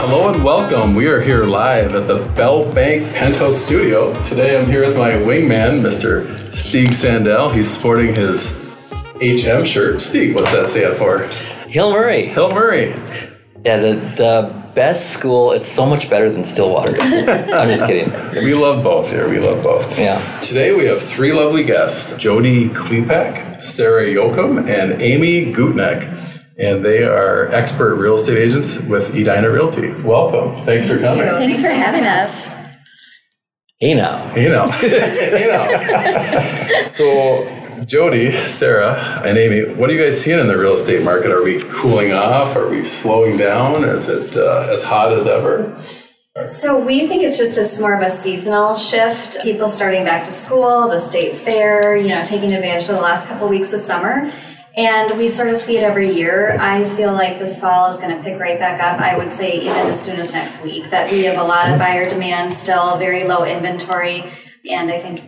Hello 0.00 0.32
and 0.32 0.44
welcome. 0.44 0.94
We 0.94 1.08
are 1.08 1.20
here 1.20 1.42
live 1.42 1.96
at 1.96 2.06
the 2.06 2.24
Bell 2.36 2.72
Bank 2.72 3.12
Penthouse 3.14 3.56
Studio. 3.56 4.14
Today 4.22 4.56
I'm 4.56 4.64
here 4.66 4.86
with 4.86 4.96
my 4.96 5.10
wingman, 5.10 5.82
Mr. 5.82 6.24
Stieg 6.50 6.90
Sandell. 6.90 7.52
He's 7.52 7.68
sporting 7.68 8.14
his 8.14 8.56
HM 9.16 9.64
shirt. 9.64 9.96
Stieg, 9.96 10.36
what's 10.36 10.52
that 10.52 10.68
stand 10.68 10.96
for? 10.96 11.24
Hill 11.68 11.90
Murray. 11.90 12.26
Hill 12.26 12.52
Murray. 12.52 12.90
Yeah, 13.64 13.78
the, 13.78 13.94
the 14.16 14.70
best 14.72 15.10
school. 15.10 15.50
It's 15.50 15.68
so 15.68 15.84
much 15.84 16.08
better 16.08 16.30
than 16.30 16.44
Stillwater. 16.44 16.92
I'm 17.02 17.68
just 17.68 17.84
kidding. 17.84 18.44
We 18.44 18.54
love 18.54 18.84
both 18.84 19.10
here. 19.10 19.28
We 19.28 19.40
love 19.40 19.64
both. 19.64 19.98
Yeah. 19.98 20.20
Today 20.42 20.76
we 20.76 20.84
have 20.84 21.02
three 21.02 21.32
lovely 21.32 21.64
guests 21.64 22.16
Jody 22.16 22.68
Klepak, 22.68 23.60
Sarah 23.60 24.04
Yocum, 24.04 24.58
and 24.68 25.02
Amy 25.02 25.52
Gutneck. 25.52 26.27
And 26.58 26.84
they 26.84 27.04
are 27.04 27.46
expert 27.54 27.94
real 27.94 28.16
estate 28.16 28.36
agents 28.36 28.80
with 28.82 29.14
Edina 29.14 29.48
Realty. 29.48 29.92
Welcome. 30.02 30.56
Thanks 30.64 30.88
for 30.88 30.98
coming. 30.98 31.24
Thanks 31.24 31.62
for 31.62 31.68
having 31.68 32.04
us. 32.04 32.46
Hey 33.78 33.94
now. 33.94 34.34
You 34.34 34.48
know. 34.48 34.64
you 34.82 35.52
know. 35.52 36.88
so, 36.88 37.84
Jody, 37.84 38.32
Sarah, 38.44 39.22
and 39.24 39.38
Amy, 39.38 39.72
what 39.72 39.88
are 39.88 39.92
you 39.92 40.04
guys 40.04 40.20
seeing 40.20 40.40
in 40.40 40.48
the 40.48 40.58
real 40.58 40.74
estate 40.74 41.04
market? 41.04 41.30
Are 41.30 41.44
we 41.44 41.60
cooling 41.60 42.12
off? 42.12 42.56
Are 42.56 42.68
we 42.68 42.82
slowing 42.82 43.36
down? 43.36 43.84
Is 43.84 44.08
it 44.08 44.36
uh, 44.36 44.66
as 44.68 44.82
hot 44.82 45.12
as 45.12 45.28
ever? 45.28 45.80
So 46.48 46.84
we 46.84 47.06
think 47.06 47.22
it's 47.22 47.38
just 47.38 47.78
a 47.78 47.80
more 47.80 47.94
of 47.94 48.02
a 48.02 48.10
seasonal 48.10 48.76
shift. 48.76 49.40
People 49.44 49.68
starting 49.68 50.04
back 50.04 50.24
to 50.24 50.32
school, 50.32 50.88
the 50.88 50.98
state 50.98 51.36
fair, 51.36 51.96
you 51.96 52.08
know, 52.08 52.24
taking 52.24 52.52
advantage 52.52 52.88
of 52.88 52.96
the 52.96 53.00
last 53.00 53.28
couple 53.28 53.48
weeks 53.48 53.72
of 53.72 53.80
summer. 53.80 54.32
And 54.78 55.18
we 55.18 55.26
sort 55.26 55.48
of 55.48 55.56
see 55.56 55.76
it 55.76 55.82
every 55.82 56.12
year. 56.12 56.56
I 56.60 56.88
feel 56.90 57.12
like 57.12 57.40
this 57.40 57.58
fall 57.58 57.90
is 57.90 57.98
going 57.98 58.16
to 58.16 58.22
pick 58.22 58.40
right 58.40 58.60
back 58.60 58.80
up. 58.80 59.00
I 59.00 59.16
would 59.16 59.32
say 59.32 59.62
even 59.62 59.88
as 59.88 60.00
soon 60.00 60.20
as 60.20 60.32
next 60.32 60.62
week 60.62 60.88
that 60.90 61.10
we 61.10 61.24
have 61.24 61.36
a 61.36 61.42
lot 61.42 61.68
of 61.68 61.80
buyer 61.80 62.08
demand 62.08 62.54
still, 62.54 62.96
very 62.96 63.24
low 63.24 63.44
inventory, 63.44 64.30
and 64.70 64.88
I 64.88 65.00
think 65.00 65.20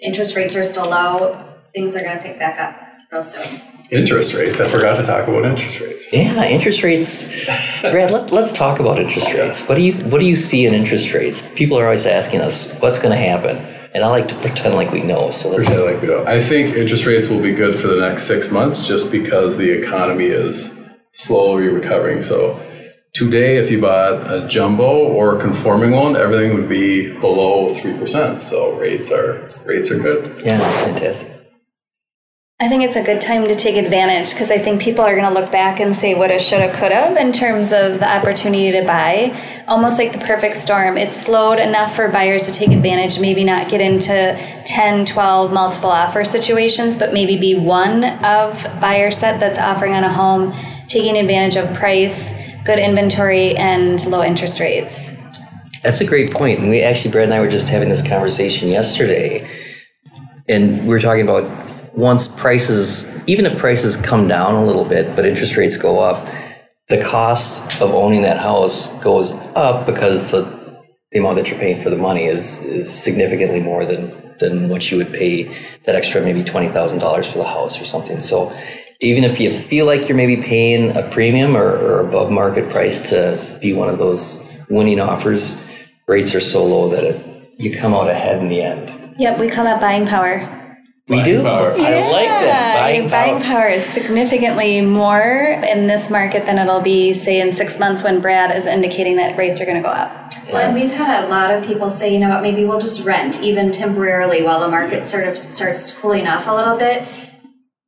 interest 0.00 0.36
rates 0.36 0.54
are 0.54 0.62
still 0.62 0.88
low. 0.88 1.36
Things 1.74 1.96
are 1.96 2.04
going 2.04 2.16
to 2.16 2.22
pick 2.22 2.38
back 2.38 2.60
up 2.60 2.80
real 3.10 3.24
soon. 3.24 3.60
Interest 3.90 4.34
rates. 4.34 4.60
I 4.60 4.68
forgot 4.68 4.96
to 4.98 5.02
talk 5.02 5.26
about 5.26 5.44
interest 5.46 5.80
rates. 5.80 6.12
Yeah, 6.12 6.44
interest 6.44 6.84
rates. 6.84 7.44
Brad, 7.82 8.12
let, 8.12 8.30
let's 8.30 8.52
talk 8.52 8.78
about 8.78 8.98
interest 8.98 9.32
rates. 9.34 9.66
What 9.66 9.74
do 9.74 9.82
you 9.82 9.94
what 10.04 10.20
do 10.20 10.26
you 10.26 10.36
see 10.36 10.64
in 10.64 10.74
interest 10.74 11.12
rates? 11.12 11.42
People 11.56 11.76
are 11.76 11.86
always 11.86 12.06
asking 12.06 12.40
us 12.40 12.70
what's 12.78 13.00
going 13.00 13.10
to 13.10 13.22
happen, 13.22 13.56
and 13.94 14.02
I 14.04 14.08
like 14.08 14.28
to 14.28 14.34
pretend 14.36 14.74
like 14.74 14.90
we 14.90 15.02
know. 15.02 15.30
So 15.30 15.50
let's. 15.50 15.68
Pretend 15.68 15.92
like 15.92 16.02
we 16.02 16.08
don't. 16.08 16.26
I 16.26 16.42
think 16.42 16.76
interest 16.76 17.06
rates 17.06 17.28
will 17.28 17.42
be 17.42 17.54
good 17.54 17.78
for 17.78 17.88
the 17.88 18.00
next 18.00 18.24
six 18.24 18.50
months 18.50 18.86
just 18.86 19.10
because 19.10 19.58
the 19.58 19.70
economy 19.70 20.26
is 20.26 20.78
slowly 21.12 21.68
recovering. 21.68 22.22
So 22.22 22.60
today, 23.12 23.58
if 23.58 23.70
you 23.70 23.80
bought 23.80 24.32
a 24.32 24.48
jumbo 24.48 24.84
or 24.84 25.38
a 25.38 25.40
conforming 25.40 25.92
loan, 25.92 26.16
everything 26.16 26.54
would 26.54 26.68
be 26.68 27.12
below 27.18 27.74
three 27.74 27.96
percent. 27.96 28.42
So 28.42 28.78
rates 28.78 29.12
are 29.12 29.48
rates 29.66 29.90
are 29.90 29.98
good. 29.98 30.40
Yeah, 30.42 30.58
that's 30.58 30.80
fantastic. 30.80 31.41
I 32.62 32.68
think 32.68 32.84
it's 32.84 32.94
a 32.94 33.02
good 33.02 33.20
time 33.20 33.48
to 33.48 33.56
take 33.56 33.74
advantage 33.74 34.30
because 34.30 34.52
I 34.52 34.58
think 34.58 34.80
people 34.80 35.04
are 35.04 35.16
going 35.16 35.26
to 35.26 35.34
look 35.34 35.50
back 35.50 35.80
and 35.80 35.96
say 35.96 36.14
woulda, 36.14 36.38
shoulda, 36.38 36.72
coulda 36.72 37.20
in 37.20 37.32
terms 37.32 37.72
of 37.72 37.98
the 37.98 38.08
opportunity 38.08 38.70
to 38.70 38.86
buy. 38.86 39.36
Almost 39.66 39.98
like 39.98 40.12
the 40.12 40.20
perfect 40.20 40.54
storm. 40.54 40.96
It's 40.96 41.16
slowed 41.16 41.58
enough 41.58 41.96
for 41.96 42.08
buyers 42.08 42.46
to 42.46 42.52
take 42.52 42.70
advantage, 42.70 43.18
maybe 43.18 43.42
not 43.42 43.68
get 43.68 43.80
into 43.80 44.38
10, 44.64 45.06
12 45.06 45.52
multiple 45.52 45.90
offer 45.90 46.24
situations, 46.24 46.96
but 46.96 47.12
maybe 47.12 47.36
be 47.36 47.58
one 47.58 48.04
of 48.04 48.62
buyer 48.80 49.10
set 49.10 49.40
that's 49.40 49.58
offering 49.58 49.94
on 49.94 50.04
a 50.04 50.12
home, 50.12 50.54
taking 50.86 51.16
advantage 51.16 51.56
of 51.56 51.74
price, 51.76 52.32
good 52.64 52.78
inventory, 52.78 53.56
and 53.56 54.06
low 54.06 54.22
interest 54.22 54.60
rates. 54.60 55.16
That's 55.82 56.00
a 56.00 56.04
great 56.04 56.30
point. 56.30 56.60
And 56.60 56.68
we 56.68 56.80
actually, 56.80 57.10
Brad 57.10 57.24
and 57.24 57.34
I 57.34 57.40
were 57.40 57.50
just 57.50 57.70
having 57.70 57.88
this 57.88 58.06
conversation 58.06 58.68
yesterday, 58.68 59.50
and 60.48 60.82
we 60.82 60.88
were 60.90 61.00
talking 61.00 61.24
about 61.24 61.61
once 61.94 62.28
prices, 62.28 63.14
even 63.26 63.46
if 63.46 63.58
prices 63.58 63.96
come 63.96 64.26
down 64.26 64.54
a 64.54 64.64
little 64.64 64.84
bit, 64.84 65.14
but 65.14 65.26
interest 65.26 65.56
rates 65.56 65.76
go 65.76 66.00
up, 66.00 66.26
the 66.88 67.02
cost 67.02 67.80
of 67.80 67.90
owning 67.92 68.22
that 68.22 68.38
house 68.38 68.96
goes 69.02 69.32
up 69.54 69.86
because 69.86 70.30
the 70.30 70.62
the 71.12 71.18
amount 71.18 71.36
that 71.36 71.50
you're 71.50 71.58
paying 71.58 71.82
for 71.82 71.90
the 71.90 71.96
money 71.96 72.24
is 72.24 72.64
is 72.64 72.92
significantly 72.92 73.60
more 73.60 73.84
than 73.84 74.34
than 74.40 74.68
what 74.68 74.90
you 74.90 74.96
would 74.96 75.12
pay 75.12 75.44
that 75.84 75.94
extra 75.94 76.20
maybe 76.20 76.42
twenty 76.42 76.68
thousand 76.68 76.98
dollars 76.98 77.30
for 77.30 77.38
the 77.38 77.46
house 77.46 77.80
or 77.80 77.84
something. 77.84 78.20
So 78.20 78.56
even 79.00 79.24
if 79.24 79.40
you 79.40 79.58
feel 79.58 79.84
like 79.84 80.08
you're 80.08 80.16
maybe 80.16 80.36
paying 80.42 80.96
a 80.96 81.02
premium 81.10 81.56
or, 81.56 81.68
or 81.68 82.00
above 82.00 82.30
market 82.30 82.70
price 82.70 83.10
to 83.10 83.58
be 83.60 83.72
one 83.72 83.88
of 83.88 83.98
those 83.98 84.40
winning 84.70 85.00
offers, 85.00 85.60
rates 86.06 86.34
are 86.34 86.40
so 86.40 86.64
low 86.64 86.88
that 86.90 87.04
it, 87.04 87.50
you 87.58 87.76
come 87.76 87.94
out 87.94 88.08
ahead 88.08 88.38
in 88.38 88.48
the 88.48 88.62
end. 88.62 89.14
Yep, 89.18 89.40
we 89.40 89.48
call 89.48 89.64
that 89.64 89.80
buying 89.80 90.06
power. 90.06 90.61
We 91.12 91.18
Buying 91.18 91.36
do. 91.36 91.42
power. 91.42 91.72
I 91.72 92.10
like 92.10 92.26
that. 92.26 92.80
Buying, 92.80 93.08
buying 93.10 93.42
power. 93.42 93.60
power 93.60 93.68
is 93.68 93.84
significantly 93.84 94.80
more 94.80 95.20
in 95.20 95.86
this 95.86 96.08
market 96.10 96.46
than 96.46 96.56
it'll 96.58 96.80
be, 96.80 97.12
say, 97.12 97.38
in 97.38 97.52
six 97.52 97.78
months 97.78 98.02
when 98.02 98.22
Brad 98.22 98.56
is 98.56 98.64
indicating 98.64 99.16
that 99.16 99.36
rates 99.36 99.60
are 99.60 99.66
going 99.66 99.76
to 99.76 99.82
go 99.82 99.90
up. 99.90 100.32
Well, 100.50 100.66
and 100.66 100.74
we've 100.74 100.90
had 100.90 101.24
a 101.24 101.28
lot 101.28 101.50
of 101.50 101.66
people 101.66 101.90
say, 101.90 102.14
you 102.14 102.18
know 102.18 102.30
what, 102.30 102.40
maybe 102.40 102.64
we'll 102.64 102.80
just 102.80 103.04
rent 103.04 103.42
even 103.42 103.70
temporarily 103.72 104.42
while 104.42 104.60
the 104.60 104.68
market 104.68 105.04
sort 105.04 105.28
of 105.28 105.36
starts 105.36 106.00
cooling 106.00 106.26
off 106.26 106.46
a 106.46 106.54
little 106.54 106.78
bit. 106.78 107.06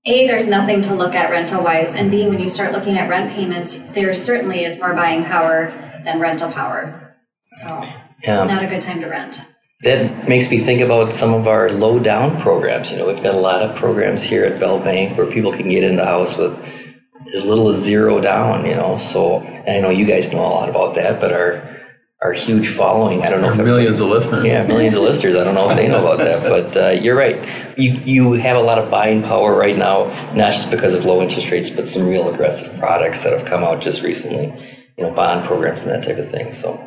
A, 0.05 0.27
there's 0.27 0.51
nothing 0.51 0.83
to 0.83 0.95
look 0.95 1.15
at 1.15 1.31
rental 1.31 1.65
wise, 1.65 1.95
and 1.95 2.11
B, 2.11 2.19
mm-hmm. 2.19 2.29
when 2.29 2.41
you 2.41 2.49
start 2.51 2.73
looking 2.73 2.99
at 2.99 3.09
rent 3.09 3.33
payments, 3.33 3.79
there 3.95 4.15
certainly 4.15 4.65
is 4.67 4.79
more 4.81 4.93
buying 4.93 5.25
power 5.25 5.73
than 6.05 6.21
rental 6.21 6.53
power. 6.53 7.17
So, 7.41 7.85
Yeah. 8.23 8.45
not 8.45 8.63
a 8.63 8.67
good 8.67 8.83
time 8.83 9.01
to 9.01 9.07
rent. 9.09 9.47
That 9.81 10.29
makes 10.29 10.51
me 10.51 10.61
think 10.61 10.81
about 10.81 11.13
some 11.13 11.35
of 11.35 11.47
our 11.47 11.71
low 11.71 11.99
down 11.99 12.41
programs. 12.41 12.91
You 12.91 12.99
know, 12.99 13.07
we've 13.07 13.23
got 13.23 13.35
a 13.35 13.39
lot 13.41 13.63
of 13.63 13.77
programs 13.77 14.23
here 14.23 14.45
at 14.45 14.59
Bell 14.59 14.79
Bank 14.79 15.19
where 15.19 15.27
people 15.27 15.53
can 15.53 15.69
get 15.69 15.85
into 15.85 15.97
the 15.97 16.07
house 16.07 16.39
with 16.39 16.59
as 17.35 17.45
little 17.45 17.69
as 17.69 17.81
zero 17.83 18.21
down. 18.21 18.65
You 18.65 18.77
know, 18.77 18.99
so 18.99 19.41
and 19.41 19.69
I 19.69 19.81
know 19.81 19.91
you 19.91 20.07
guys 20.07 20.33
know 20.33 20.41
a 20.41 20.49
lot 20.49 20.69
about 20.69 20.95
that, 20.95 21.21
but 21.21 21.33
our 21.33 21.75
our 22.23 22.33
huge 22.33 22.69
following. 22.69 23.23
I 23.23 23.31
don't 23.31 23.43
know 23.43 23.51
if 23.51 23.59
Millions 23.59 24.01
of 24.01 24.09
listeners. 24.09 24.45
Yeah, 24.45 24.67
millions 24.67 24.95
of 24.95 25.03
listeners. 25.11 25.37
I 25.37 25.45
don't 25.45 25.55
know 25.55 25.69
if 25.69 25.77
they 25.77 25.89
know 25.89 26.01
about 26.01 26.19
that, 26.19 26.43
but 26.43 26.77
uh, 26.77 26.89
you're 26.91 27.17
right. 27.17 27.37
You 27.77 27.93
you 28.05 28.33
have 28.33 28.57
a 28.57 28.63
lot 28.63 28.79
of 28.83 28.91
buying 28.91 29.23
power 29.23 29.55
right 29.55 29.77
now, 29.77 30.07
not 30.35 30.53
just 30.55 30.71
because 30.71 30.95
of 30.95 31.05
low 31.05 31.21
interest 31.21 31.51
rates, 31.51 31.69
but 31.69 31.89
some 31.89 32.09
real 32.09 32.33
aggressive 32.33 32.79
products 32.79 33.23
that 33.25 33.37
have 33.37 33.47
come 33.47 33.63
out 33.63 33.83
just 33.83 34.03
recently. 34.03 34.55
You 34.97 35.05
know, 35.05 35.11
bond 35.11 35.47
programs 35.47 35.83
and 35.83 35.91
that 35.91 36.05
type 36.09 36.19
of 36.19 36.31
thing. 36.31 36.53
So 36.53 36.79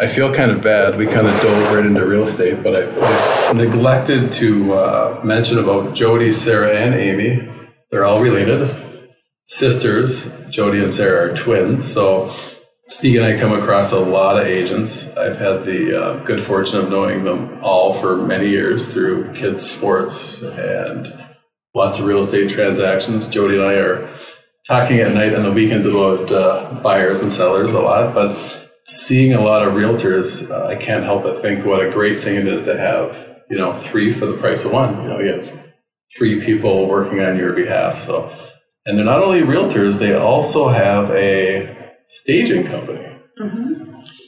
I 0.00 0.06
feel 0.06 0.32
kind 0.32 0.50
of 0.50 0.62
bad. 0.62 0.96
We 0.96 1.04
kind 1.04 1.26
of 1.26 1.38
dove 1.42 1.74
right 1.74 1.84
into 1.84 2.06
real 2.06 2.22
estate, 2.22 2.62
but 2.62 2.74
I, 2.74 3.50
I 3.50 3.52
neglected 3.52 4.32
to 4.32 4.72
uh, 4.72 5.20
mention 5.22 5.58
about 5.58 5.94
Jody, 5.94 6.32
Sarah, 6.32 6.72
and 6.72 6.94
Amy. 6.94 7.46
They're 7.90 8.06
all 8.06 8.22
related. 8.22 8.74
Sisters. 9.44 10.32
Jody 10.48 10.82
and 10.82 10.90
Sarah 10.90 11.30
are 11.30 11.36
twins. 11.36 11.86
So 11.86 12.32
Steve 12.88 13.20
and 13.20 13.26
I 13.26 13.38
come 13.38 13.52
across 13.52 13.92
a 13.92 14.00
lot 14.00 14.40
of 14.40 14.46
agents. 14.46 15.14
I've 15.18 15.36
had 15.36 15.66
the 15.66 16.02
uh, 16.02 16.24
good 16.24 16.40
fortune 16.40 16.80
of 16.80 16.88
knowing 16.88 17.24
them 17.24 17.58
all 17.62 17.92
for 17.92 18.16
many 18.16 18.48
years 18.48 18.90
through 18.90 19.34
kids' 19.34 19.70
sports 19.70 20.40
and 20.40 21.12
lots 21.74 21.98
of 21.98 22.06
real 22.06 22.20
estate 22.20 22.50
transactions. 22.50 23.28
Jody 23.28 23.56
and 23.56 23.64
I 23.64 23.74
are 23.74 24.08
talking 24.66 24.98
at 25.00 25.12
night 25.12 25.34
on 25.34 25.42
the 25.42 25.52
weekends 25.52 25.84
about 25.84 26.32
uh, 26.32 26.80
buyers 26.82 27.20
and 27.20 27.30
sellers 27.30 27.74
a 27.74 27.80
lot, 27.80 28.14
but 28.14 28.69
seeing 28.86 29.32
a 29.32 29.40
lot 29.40 29.66
of 29.66 29.74
realtors, 29.74 30.50
uh, 30.50 30.66
I 30.66 30.76
can't 30.76 31.04
help 31.04 31.22
but 31.22 31.40
think 31.42 31.64
what 31.64 31.84
a 31.84 31.90
great 31.90 32.22
thing 32.22 32.36
it 32.36 32.46
is 32.46 32.64
to 32.64 32.76
have, 32.76 33.42
you 33.48 33.58
know, 33.58 33.74
three 33.74 34.12
for 34.12 34.26
the 34.26 34.36
price 34.36 34.64
of 34.64 34.72
one. 34.72 35.02
You 35.02 35.08
know, 35.08 35.20
you 35.20 35.32
have 35.32 35.72
three 36.16 36.44
people 36.44 36.88
working 36.88 37.20
on 37.20 37.36
your 37.36 37.52
behalf. 37.52 37.98
So, 37.98 38.32
and 38.86 38.98
they're 38.98 39.04
not 39.04 39.22
only 39.22 39.42
realtors, 39.42 39.98
they 39.98 40.14
also 40.14 40.68
have 40.68 41.10
a 41.10 41.94
staging 42.06 42.66
company. 42.66 43.16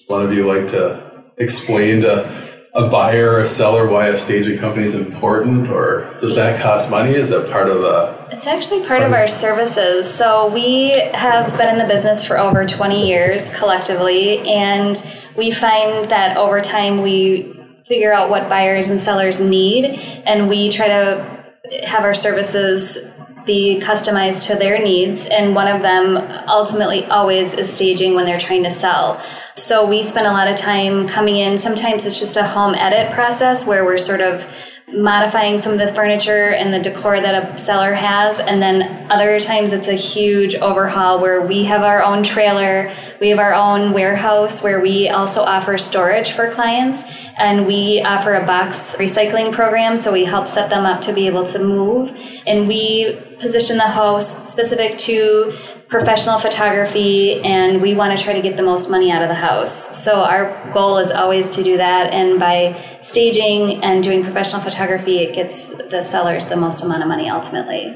One 0.06 0.22
of 0.22 0.32
you 0.32 0.46
like 0.46 0.70
to 0.70 1.24
explain 1.38 2.02
to 2.02 2.51
a 2.74 2.88
buyer 2.88 3.32
or 3.32 3.40
a 3.40 3.46
seller 3.46 3.86
why 3.86 4.06
a 4.06 4.16
staging 4.16 4.58
company 4.58 4.86
is 4.86 4.94
important, 4.94 5.68
or 5.68 6.16
does 6.20 6.34
that 6.36 6.60
cost 6.60 6.90
money? 6.90 7.14
Is 7.14 7.28
that 7.28 7.50
part 7.50 7.68
of 7.68 7.82
the 7.82 8.18
It's 8.30 8.46
actually 8.46 8.86
part 8.86 9.02
of 9.02 9.12
our 9.12 9.28
services. 9.28 10.12
So 10.12 10.50
we 10.52 10.92
have 11.12 11.56
been 11.58 11.68
in 11.68 11.78
the 11.78 11.92
business 11.92 12.26
for 12.26 12.38
over 12.38 12.66
20 12.66 13.06
years 13.06 13.54
collectively, 13.56 14.38
and 14.48 14.96
we 15.36 15.50
find 15.50 16.10
that 16.10 16.38
over 16.38 16.62
time 16.62 17.02
we 17.02 17.58
figure 17.84 18.12
out 18.12 18.30
what 18.30 18.48
buyers 18.48 18.88
and 18.88 18.98
sellers 18.98 19.38
need, 19.38 19.84
and 20.24 20.48
we 20.48 20.70
try 20.70 20.88
to 20.88 21.44
have 21.86 22.04
our 22.04 22.14
services 22.14 23.06
be 23.44 23.80
customized 23.82 24.46
to 24.46 24.54
their 24.54 24.78
needs. 24.78 25.26
And 25.26 25.54
one 25.54 25.68
of 25.68 25.82
them 25.82 26.16
ultimately 26.48 27.04
always 27.06 27.54
is 27.54 27.72
staging 27.72 28.14
when 28.14 28.24
they're 28.24 28.40
trying 28.40 28.62
to 28.62 28.70
sell. 28.70 29.20
So 29.54 29.86
we 29.86 30.02
spend 30.02 30.26
a 30.26 30.32
lot 30.32 30.48
of 30.48 30.56
time 30.56 31.06
coming 31.08 31.36
in. 31.36 31.58
Sometimes 31.58 32.06
it's 32.06 32.18
just 32.18 32.36
a 32.36 32.44
home 32.44 32.74
edit 32.74 33.12
process 33.12 33.66
where 33.66 33.84
we're 33.84 33.98
sort 33.98 34.20
of 34.20 34.50
modifying 34.94 35.56
some 35.56 35.72
of 35.72 35.78
the 35.78 35.92
furniture 35.92 36.50
and 36.50 36.72
the 36.72 36.80
decor 36.80 37.20
that 37.20 37.54
a 37.54 37.58
seller 37.58 37.92
has. 37.92 38.40
And 38.40 38.60
then 38.60 39.10
other 39.10 39.38
times 39.40 39.72
it's 39.72 39.88
a 39.88 39.94
huge 39.94 40.54
overhaul 40.54 41.20
where 41.20 41.46
we 41.46 41.64
have 41.64 41.82
our 41.82 42.02
own 42.02 42.22
trailer, 42.22 42.94
we 43.20 43.30
have 43.30 43.38
our 43.38 43.54
own 43.54 43.92
warehouse 43.92 44.62
where 44.62 44.80
we 44.80 45.08
also 45.08 45.42
offer 45.42 45.78
storage 45.78 46.32
for 46.32 46.50
clients. 46.50 47.04
And 47.38 47.66
we 47.66 48.02
offer 48.02 48.34
a 48.34 48.44
box 48.44 48.96
recycling 48.98 49.52
program, 49.52 49.96
so 49.96 50.12
we 50.12 50.24
help 50.24 50.46
set 50.46 50.68
them 50.68 50.84
up 50.84 51.00
to 51.02 51.14
be 51.14 51.26
able 51.26 51.46
to 51.46 51.58
move. 51.58 52.16
And 52.46 52.68
we 52.68 53.18
position 53.40 53.78
the 53.78 53.84
house 53.84 54.50
specific 54.50 54.98
to 54.98 55.52
professional 55.92 56.38
photography 56.38 57.42
and 57.42 57.82
we 57.82 57.94
want 57.94 58.16
to 58.16 58.24
try 58.24 58.32
to 58.32 58.40
get 58.40 58.56
the 58.56 58.62
most 58.62 58.90
money 58.90 59.12
out 59.12 59.20
of 59.20 59.28
the 59.28 59.34
house. 59.34 60.02
So 60.02 60.24
our 60.24 60.72
goal 60.72 60.96
is 60.96 61.10
always 61.10 61.50
to 61.50 61.62
do 61.62 61.76
that 61.76 62.14
and 62.14 62.40
by 62.40 62.82
staging 63.02 63.84
and 63.84 64.02
doing 64.02 64.24
professional 64.24 64.62
photography 64.62 65.18
it 65.18 65.34
gets 65.34 65.66
the 65.66 66.02
sellers 66.02 66.48
the 66.48 66.56
most 66.56 66.82
amount 66.82 67.02
of 67.02 67.08
money 67.08 67.28
ultimately. 67.28 67.94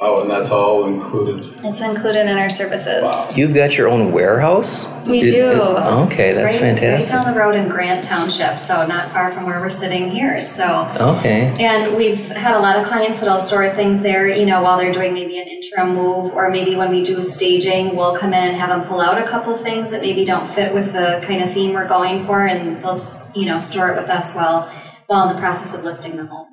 Wow, 0.00 0.20
and 0.20 0.30
that's 0.30 0.50
all 0.50 0.86
included. 0.86 1.54
It's 1.64 1.80
included 1.80 2.26
in 2.28 2.36
our 2.36 2.50
services. 2.50 3.04
Wow. 3.04 3.28
You've 3.34 3.54
got 3.54 3.76
your 3.78 3.88
own 3.88 4.12
warehouse? 4.12 4.84
We 5.06 5.20
Did- 5.20 5.32
do. 5.32 5.44
Okay, 5.52 6.32
that's 6.32 6.54
right, 6.54 6.60
fantastic. 6.60 7.14
Right 7.14 7.24
down 7.24 7.32
the 7.32 7.38
road 7.38 7.54
in 7.54 7.68
Grant 7.68 8.02
Township, 8.04 8.58
so 8.58 8.84
not 8.86 9.08
far 9.10 9.30
from 9.30 9.46
where 9.46 9.60
we're 9.60 9.70
sitting 9.70 10.10
here. 10.10 10.42
So, 10.42 10.88
Okay. 10.98 11.54
and 11.60 11.96
we've 11.96 12.28
had 12.28 12.54
a 12.54 12.58
lot 12.58 12.76
of 12.76 12.86
clients 12.86 13.20
that'll 13.20 13.38
store 13.38 13.68
things 13.70 14.02
there, 14.02 14.26
you 14.26 14.46
know, 14.46 14.62
while 14.62 14.78
they're 14.78 14.92
doing 14.92 15.14
maybe 15.14 15.38
an 15.38 15.46
interim 15.46 15.94
move, 15.94 16.32
or 16.34 16.50
maybe 16.50 16.74
when 16.74 16.90
we 16.90 17.04
do 17.04 17.22
staging, 17.22 17.94
we'll 17.94 18.16
come 18.16 18.34
in 18.34 18.42
and 18.48 18.56
have 18.56 18.70
them 18.70 18.82
pull 18.82 19.00
out 19.00 19.16
a 19.16 19.24
couple 19.24 19.56
things 19.56 19.90
that 19.92 20.00
maybe 20.02 20.24
don't 20.24 20.48
fit 20.48 20.74
with 20.74 20.92
the 20.92 21.22
kind 21.26 21.42
of 21.42 21.52
theme 21.54 21.72
we're 21.72 21.88
going 21.88 22.24
for, 22.26 22.44
and 22.44 22.82
they'll, 22.82 23.00
you 23.34 23.46
know, 23.46 23.58
store 23.58 23.90
it 23.90 23.96
with 23.96 24.10
us 24.10 24.34
while 24.34 24.68
while 25.06 25.28
in 25.28 25.34
the 25.36 25.40
process 25.40 25.74
of 25.74 25.84
listing 25.84 26.16
the 26.16 26.24
home. 26.24 26.46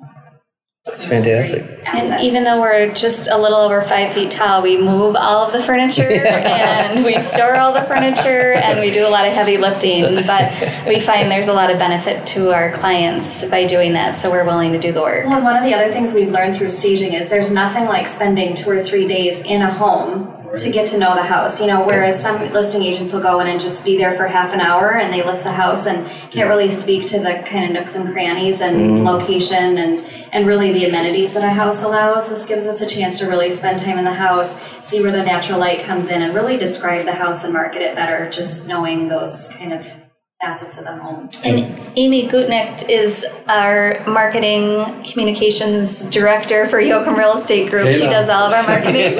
That's 0.84 0.96
it's 0.96 1.06
fantastic. 1.06 1.62
And 1.86 2.20
even 2.24 2.42
though 2.42 2.60
we're 2.60 2.92
just 2.92 3.30
a 3.30 3.38
little 3.38 3.58
over 3.58 3.82
five 3.82 4.12
feet 4.14 4.32
tall, 4.32 4.62
we 4.62 4.76
move 4.76 5.14
all 5.14 5.46
of 5.46 5.52
the 5.52 5.62
furniture 5.62 6.02
and 6.26 7.04
we 7.04 7.20
store 7.20 7.54
all 7.54 7.72
the 7.72 7.82
furniture 7.82 8.54
and 8.54 8.80
we 8.80 8.90
do 8.90 9.06
a 9.06 9.10
lot 9.10 9.24
of 9.24 9.32
heavy 9.32 9.58
lifting. 9.58 10.02
But 10.26 10.50
we 10.84 10.98
find 10.98 11.30
there's 11.30 11.46
a 11.46 11.52
lot 11.52 11.70
of 11.70 11.78
benefit 11.78 12.26
to 12.28 12.52
our 12.52 12.72
clients 12.72 13.44
by 13.44 13.64
doing 13.64 13.92
that, 13.92 14.20
so 14.20 14.28
we're 14.28 14.44
willing 14.44 14.72
to 14.72 14.78
do 14.80 14.90
the 14.90 15.02
work. 15.02 15.26
Well, 15.26 15.40
one 15.40 15.54
of 15.54 15.62
the 15.62 15.72
other 15.72 15.92
things 15.92 16.14
we've 16.14 16.32
learned 16.32 16.56
through 16.56 16.70
staging 16.70 17.12
is 17.12 17.28
there's 17.28 17.52
nothing 17.52 17.84
like 17.84 18.08
spending 18.08 18.56
two 18.56 18.70
or 18.70 18.82
three 18.82 19.06
days 19.06 19.40
in 19.42 19.62
a 19.62 19.72
home 19.72 20.41
to 20.56 20.70
get 20.70 20.88
to 20.88 20.98
know 20.98 21.14
the 21.14 21.22
house. 21.22 21.60
You 21.60 21.66
know, 21.66 21.84
whereas 21.86 22.20
some 22.20 22.40
listing 22.52 22.82
agents 22.82 23.12
will 23.12 23.22
go 23.22 23.40
in 23.40 23.46
and 23.46 23.60
just 23.60 23.84
be 23.84 23.96
there 23.96 24.14
for 24.14 24.26
half 24.26 24.52
an 24.52 24.60
hour 24.60 24.94
and 24.94 25.12
they 25.12 25.24
list 25.24 25.44
the 25.44 25.52
house 25.52 25.86
and 25.86 26.06
can't 26.30 26.48
really 26.48 26.68
speak 26.68 27.06
to 27.08 27.18
the 27.18 27.42
kind 27.46 27.64
of 27.64 27.72
nooks 27.72 27.96
and 27.96 28.12
crannies 28.12 28.60
and 28.60 28.76
mm-hmm. 28.76 29.06
location 29.06 29.78
and 29.78 30.04
and 30.32 30.46
really 30.46 30.72
the 30.72 30.86
amenities 30.86 31.34
that 31.34 31.44
a 31.44 31.50
house 31.50 31.82
allows. 31.82 32.30
This 32.30 32.46
gives 32.46 32.66
us 32.66 32.80
a 32.80 32.86
chance 32.86 33.18
to 33.18 33.26
really 33.26 33.50
spend 33.50 33.78
time 33.78 33.98
in 33.98 34.04
the 34.04 34.14
house, 34.14 34.62
see 34.80 35.02
where 35.02 35.12
the 35.12 35.22
natural 35.22 35.58
light 35.58 35.82
comes 35.84 36.10
in, 36.10 36.22
and 36.22 36.34
really 36.34 36.56
describe 36.56 37.04
the 37.04 37.12
house 37.12 37.44
and 37.44 37.52
market 37.52 37.82
it 37.82 37.94
better. 37.94 38.30
Just 38.30 38.66
knowing 38.66 39.08
those 39.08 39.54
kind 39.58 39.74
of 39.74 40.01
facets 40.42 40.76
of 40.76 40.84
the 40.84 40.96
home. 40.96 41.30
And 41.44 41.80
Amy 41.96 42.26
Gutnicht 42.26 42.90
is 42.90 43.24
our 43.46 44.04
marketing 44.08 45.04
communications 45.04 46.10
director 46.10 46.66
for 46.66 46.80
Yocum 46.80 47.16
Real 47.16 47.34
Estate 47.34 47.70
Group. 47.70 47.86
Hey 47.86 47.92
she 47.92 48.06
does 48.06 48.28
all 48.28 48.46
of 48.46 48.52
our 48.52 48.64
marketing. 48.64 48.94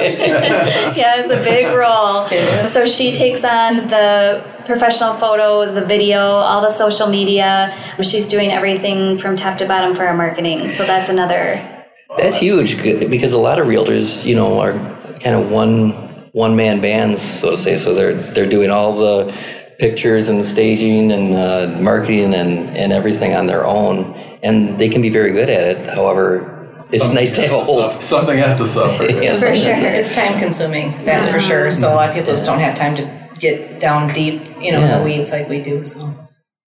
yeah, 0.97 1.21
it's 1.21 1.31
a 1.31 1.37
big 1.37 1.73
role. 1.73 2.27
So 2.67 2.85
she 2.85 3.13
takes 3.13 3.45
on 3.45 3.87
the 3.87 4.45
professional 4.65 5.13
photos, 5.13 5.73
the 5.73 5.85
video, 5.85 6.19
all 6.19 6.61
the 6.61 6.71
social 6.71 7.07
media. 7.07 7.73
She's 8.01 8.27
doing 8.27 8.51
everything 8.51 9.17
from 9.17 9.37
top 9.37 9.57
to 9.59 9.65
bottom 9.65 9.95
for 9.95 10.05
our 10.05 10.17
marketing. 10.17 10.67
So 10.67 10.85
that's 10.85 11.07
another 11.07 11.85
That's 12.17 12.37
huge 12.37 12.81
because 12.83 13.31
a 13.31 13.39
lot 13.39 13.59
of 13.59 13.67
realtors, 13.67 14.25
you 14.25 14.35
know, 14.35 14.59
are 14.59 14.73
kind 15.21 15.37
of 15.37 15.49
one 15.49 15.91
one 16.33 16.57
man 16.57 16.81
bands, 16.81 17.21
so 17.21 17.51
to 17.51 17.57
say. 17.57 17.77
So 17.77 17.93
they're 17.93 18.13
they're 18.13 18.49
doing 18.49 18.71
all 18.71 18.97
the 18.97 19.33
pictures 19.79 20.29
and 20.29 20.39
the 20.39 20.43
staging 20.43 21.11
and 21.11 21.35
uh, 21.35 21.79
marketing 21.81 22.33
and 22.33 22.69
and 22.77 22.91
everything 22.93 23.33
on 23.35 23.47
their 23.47 23.65
own, 23.65 24.13
and 24.43 24.77
they 24.79 24.89
can 24.89 25.01
be 25.01 25.09
very 25.09 25.31
good 25.31 25.49
at 25.49 25.63
it. 25.63 25.89
However, 25.89 26.75
it's 26.91 27.13
nice 27.13 27.35
to 27.35 27.41
have 27.43 27.51
a 27.51 27.63
whole. 27.63 27.81
suffer- 27.91 28.01
Something 28.01 28.37
has 28.39 28.57
to 28.57 28.65
suffer. 28.67 29.03
Yeah. 29.23 29.37
For 29.37 29.55
sure. 29.55 29.73
It's 29.75 30.15
time 30.15 30.39
consuming, 30.39 30.91
that's 31.05 31.27
for 31.27 31.39
sure. 31.39 31.71
So 31.71 31.93
a 31.93 31.95
lot 31.95 32.09
of 32.09 32.15
people 32.15 32.31
just 32.33 32.45
don't 32.45 32.59
have 32.59 32.75
time 32.75 32.95
to 32.97 33.29
get 33.39 33.79
down 33.79 34.13
deep, 34.13 34.41
you 34.59 34.71
know, 34.71 34.81
in 34.81 34.91
the 34.97 35.03
weeds 35.03 35.31
like 35.31 35.47
we 35.49 35.61
do, 35.61 35.83
so. 35.85 36.13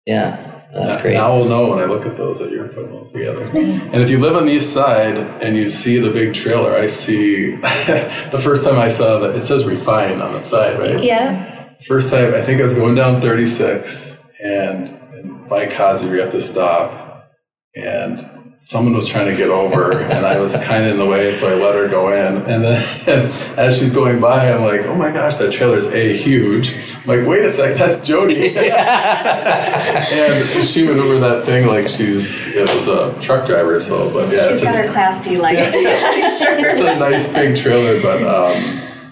Yeah, 0.05 0.61
that's 0.73 1.01
great. 1.01 1.13
Now 1.13 1.35
we'll 1.35 1.45
know 1.47 1.67
when 1.69 1.79
I 1.79 1.85
look 1.85 2.05
at 2.05 2.17
those 2.17 2.39
that 2.39 2.51
you're 2.51 2.67
putting 2.67 2.91
those 2.91 3.11
together. 3.11 3.41
and 3.93 4.01
if 4.01 4.09
you 4.09 4.19
live 4.19 4.35
on 4.35 4.45
the 4.45 4.51
east 4.53 4.73
side 4.73 5.17
and 5.41 5.55
you 5.55 5.67
see 5.67 5.97
the 5.99 6.09
big 6.11 6.33
trailer, 6.33 6.75
I 6.75 6.87
see 6.87 7.55
the 7.55 8.39
first 8.43 8.63
time 8.65 8.77
I 8.77 8.89
saw 8.89 9.19
that 9.19 9.35
it 9.35 9.43
says 9.43 9.65
refine 9.65 10.21
on 10.21 10.33
the 10.33 10.43
side, 10.43 10.77
right? 10.79 11.01
yeah. 11.03 11.49
First 11.87 12.11
time 12.11 12.33
I 12.33 12.41
think 12.41 12.59
I 12.59 12.63
was 12.63 12.75
going 12.75 12.95
down 12.95 13.19
36 13.19 14.21
and, 14.41 14.89
and 15.13 15.49
by 15.49 15.67
Kazi 15.67 16.07
you 16.07 16.19
have 16.21 16.31
to 16.31 16.39
stop. 16.39 17.31
And 17.75 18.53
someone 18.59 18.93
was 18.93 19.09
trying 19.09 19.25
to 19.25 19.35
get 19.35 19.49
over 19.49 19.91
and 19.91 20.25
I 20.25 20.39
was 20.39 20.55
kind 20.63 20.85
of 20.85 20.91
in 20.91 20.97
the 20.97 21.05
way 21.05 21.29
so 21.33 21.49
I 21.51 21.61
let 21.61 21.75
her 21.75 21.89
go 21.89 22.13
in. 22.13 22.37
And 22.49 22.63
then 22.63 23.31
as 23.57 23.77
she's 23.77 23.91
going 23.91 24.21
by 24.21 24.49
I'm 24.51 24.61
like 24.63 24.85
oh 24.85 24.95
my 24.95 25.11
gosh 25.11 25.35
that 25.37 25.51
trailer's 25.51 25.91
a 25.93 26.15
huge. 26.15 26.69
I'm 27.01 27.05
like 27.07 27.27
wait 27.27 27.43
a 27.43 27.49
sec 27.49 27.75
that's 27.75 27.97
Jody. 28.07 28.55
And 30.13 30.47
she 30.65 30.85
maneuvered 30.85 31.21
that 31.21 31.45
thing 31.45 31.67
like 31.67 31.87
she's 31.89 32.47
it 32.55 32.73
was 32.73 32.87
a 32.87 33.19
truck 33.21 33.45
driver 33.45 33.79
so 33.79 34.11
but 34.13 34.31
yeah 34.31 34.43
She's 34.43 34.51
it's 34.51 34.61
got 34.61 34.75
a, 34.75 34.83
her 34.83 34.91
Class 34.91 35.23
D 35.23 35.37
license. 35.37 35.73
it's 35.75 36.79
a 36.79 36.95
nice 36.97 37.33
big 37.33 37.57
trailer 37.57 38.01
but 38.01 38.21
um, 38.23 38.53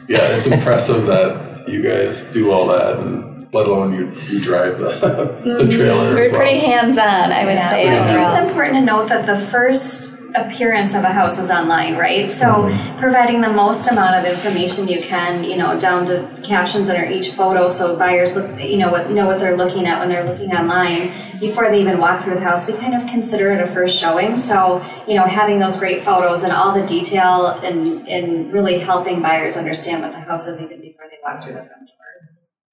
yeah 0.07 0.35
it's 0.35 0.47
impressive 0.47 1.05
that 1.07 1.50
you 1.67 1.81
guys 1.81 2.25
do 2.31 2.51
all 2.51 2.67
that 2.67 2.99
and 2.99 3.47
let 3.53 3.67
alone 3.67 3.93
you, 3.93 4.11
you 4.29 4.41
drive 4.41 4.79
the, 4.79 4.89
the 5.63 5.69
trailer 5.69 6.15
We're 6.15 6.23
as 6.23 6.31
well. 6.31 6.41
pretty 6.41 6.59
hands 6.59 6.97
on, 6.97 7.31
I 7.31 7.45
would 7.45 7.55
Yeah, 7.55 7.69
say. 7.69 7.85
but 7.85 7.93
I 8.01 8.13
think 8.13 8.27
it's 8.27 8.49
important 8.49 8.75
to 8.77 8.85
note 8.85 9.09
that 9.09 9.25
the 9.25 9.37
first 9.37 10.17
appearance 10.35 10.95
of 10.95 11.03
a 11.03 11.11
house 11.11 11.37
is 11.37 11.51
online, 11.51 11.97
right? 11.97 12.29
So 12.29 12.47
mm-hmm. 12.47 12.99
providing 12.99 13.41
the 13.41 13.49
most 13.49 13.91
amount 13.91 14.15
of 14.15 14.31
information 14.31 14.87
you 14.87 15.01
can, 15.01 15.43
you 15.43 15.57
know, 15.57 15.77
down 15.79 16.05
to 16.05 16.27
captions 16.43 16.89
under 16.89 17.05
each 17.05 17.31
photo, 17.31 17.67
so 17.67 17.97
buyers 17.97 18.35
look, 18.35 18.59
you 18.59 18.77
know, 18.77 18.89
what 18.89 19.09
know 19.11 19.25
what 19.27 19.39
they're 19.39 19.57
looking 19.57 19.85
at 19.87 19.99
when 19.99 20.09
they're 20.09 20.23
looking 20.23 20.51
online 20.51 21.11
before 21.39 21.69
they 21.69 21.81
even 21.81 21.97
walk 21.97 22.23
through 22.23 22.35
the 22.35 22.41
house. 22.41 22.67
We 22.67 22.77
kind 22.77 22.93
of 22.93 23.05
consider 23.09 23.51
it 23.51 23.61
a 23.61 23.67
first 23.67 23.99
showing. 23.99 24.37
So 24.37 24.81
you 25.07 25.15
know, 25.15 25.25
having 25.25 25.59
those 25.59 25.77
great 25.77 26.01
photos 26.01 26.43
and 26.43 26.53
all 26.53 26.73
the 26.73 26.85
detail 26.85 27.47
and 27.47 28.07
and 28.07 28.53
really 28.53 28.79
helping 28.79 29.21
buyers 29.21 29.57
understand 29.57 30.01
what 30.01 30.13
the 30.13 30.19
house 30.21 30.47
is 30.47 30.61
even 30.61 30.80
before 31.21 31.33
walk 31.33 31.41
through 31.41 31.53
the 31.53 31.59
front 31.59 31.87
door. 31.87 31.87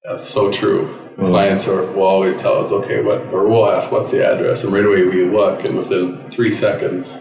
That's 0.03 0.27
so 0.27 0.51
true. 0.51 1.09
Clients 1.17 1.67
are, 1.67 1.83
will 1.91 2.03
always 2.03 2.37
tell 2.37 2.55
us, 2.55 2.71
okay, 2.71 3.03
what, 3.03 3.21
or 3.33 3.47
we'll 3.47 3.69
ask, 3.69 3.91
what's 3.91 4.11
the 4.11 4.25
address? 4.25 4.63
And 4.63 4.73
right 4.73 4.85
away 4.85 5.03
we 5.03 5.25
look, 5.25 5.65
and 5.65 5.77
within 5.77 6.29
three 6.31 6.53
seconds, 6.53 7.19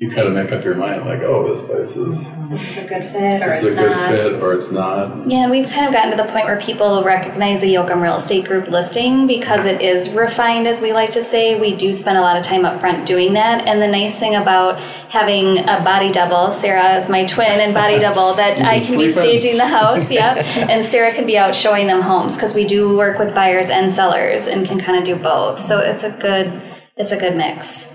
you 0.00 0.08
kind 0.12 0.28
of 0.28 0.32
make 0.34 0.52
up 0.52 0.64
your 0.64 0.76
mind, 0.76 1.04
like, 1.04 1.22
oh, 1.24 1.48
this 1.48 1.66
place 1.66 1.96
is, 1.96 2.32
This 2.48 2.78
is 2.78 2.84
a 2.84 2.88
good 2.88 3.02
fit, 3.02 3.42
or 3.42 3.46
this 3.46 3.64
it's 3.64 3.72
is 3.72 3.78
a 3.78 3.82
good 3.82 3.90
not. 3.90 4.10
fit, 4.20 4.40
or 4.40 4.52
it's 4.54 4.70
not. 4.70 5.28
Yeah, 5.28 5.38
and 5.38 5.50
we've 5.50 5.68
kind 5.68 5.86
of 5.88 5.92
gotten 5.92 6.12
to 6.12 6.16
the 6.16 6.30
point 6.30 6.44
where 6.44 6.60
people 6.60 7.02
recognize 7.02 7.64
a 7.64 7.66
Yocum 7.66 8.00
Real 8.00 8.14
Estate 8.14 8.44
Group 8.44 8.68
listing 8.68 9.26
because 9.26 9.64
it 9.64 9.82
is 9.82 10.10
refined, 10.14 10.68
as 10.68 10.80
we 10.80 10.92
like 10.92 11.10
to 11.10 11.20
say. 11.20 11.58
We 11.58 11.74
do 11.74 11.92
spend 11.92 12.16
a 12.16 12.20
lot 12.20 12.36
of 12.36 12.44
time 12.44 12.64
up 12.64 12.78
front 12.78 13.08
doing 13.08 13.32
that. 13.32 13.66
And 13.66 13.82
the 13.82 13.88
nice 13.88 14.16
thing 14.16 14.36
about 14.36 14.78
having 15.10 15.58
a 15.58 15.82
body 15.82 16.12
double, 16.12 16.52
Sarah 16.52 16.94
is 16.94 17.08
my 17.08 17.24
twin 17.26 17.58
and 17.60 17.74
body 17.74 17.98
double, 18.06 18.34
that 18.34 18.60
I 18.60 18.78
can 18.78 18.98
be 18.98 19.08
sleep 19.08 19.16
in. 19.16 19.22
staging 19.22 19.56
the 19.56 19.66
house, 19.66 20.10
yeah, 20.12 20.34
and 20.70 20.84
Sarah 20.84 21.12
can 21.12 21.26
be 21.26 21.36
out 21.36 21.56
showing 21.56 21.88
them 21.88 22.02
homes 22.02 22.36
because 22.36 22.54
we 22.54 22.64
do 22.64 22.96
work 22.96 23.18
with 23.18 23.34
buyers 23.34 23.68
and 23.68 23.92
sellers 23.92 24.46
and 24.46 24.64
can 24.64 24.78
kind 24.78 24.96
of 24.96 25.02
do 25.04 25.16
both. 25.16 25.58
So 25.58 25.80
it's 25.80 26.04
a 26.04 26.10
good, 26.12 26.62
it's 26.96 27.10
a 27.10 27.18
good 27.18 27.36
mix. 27.36 27.92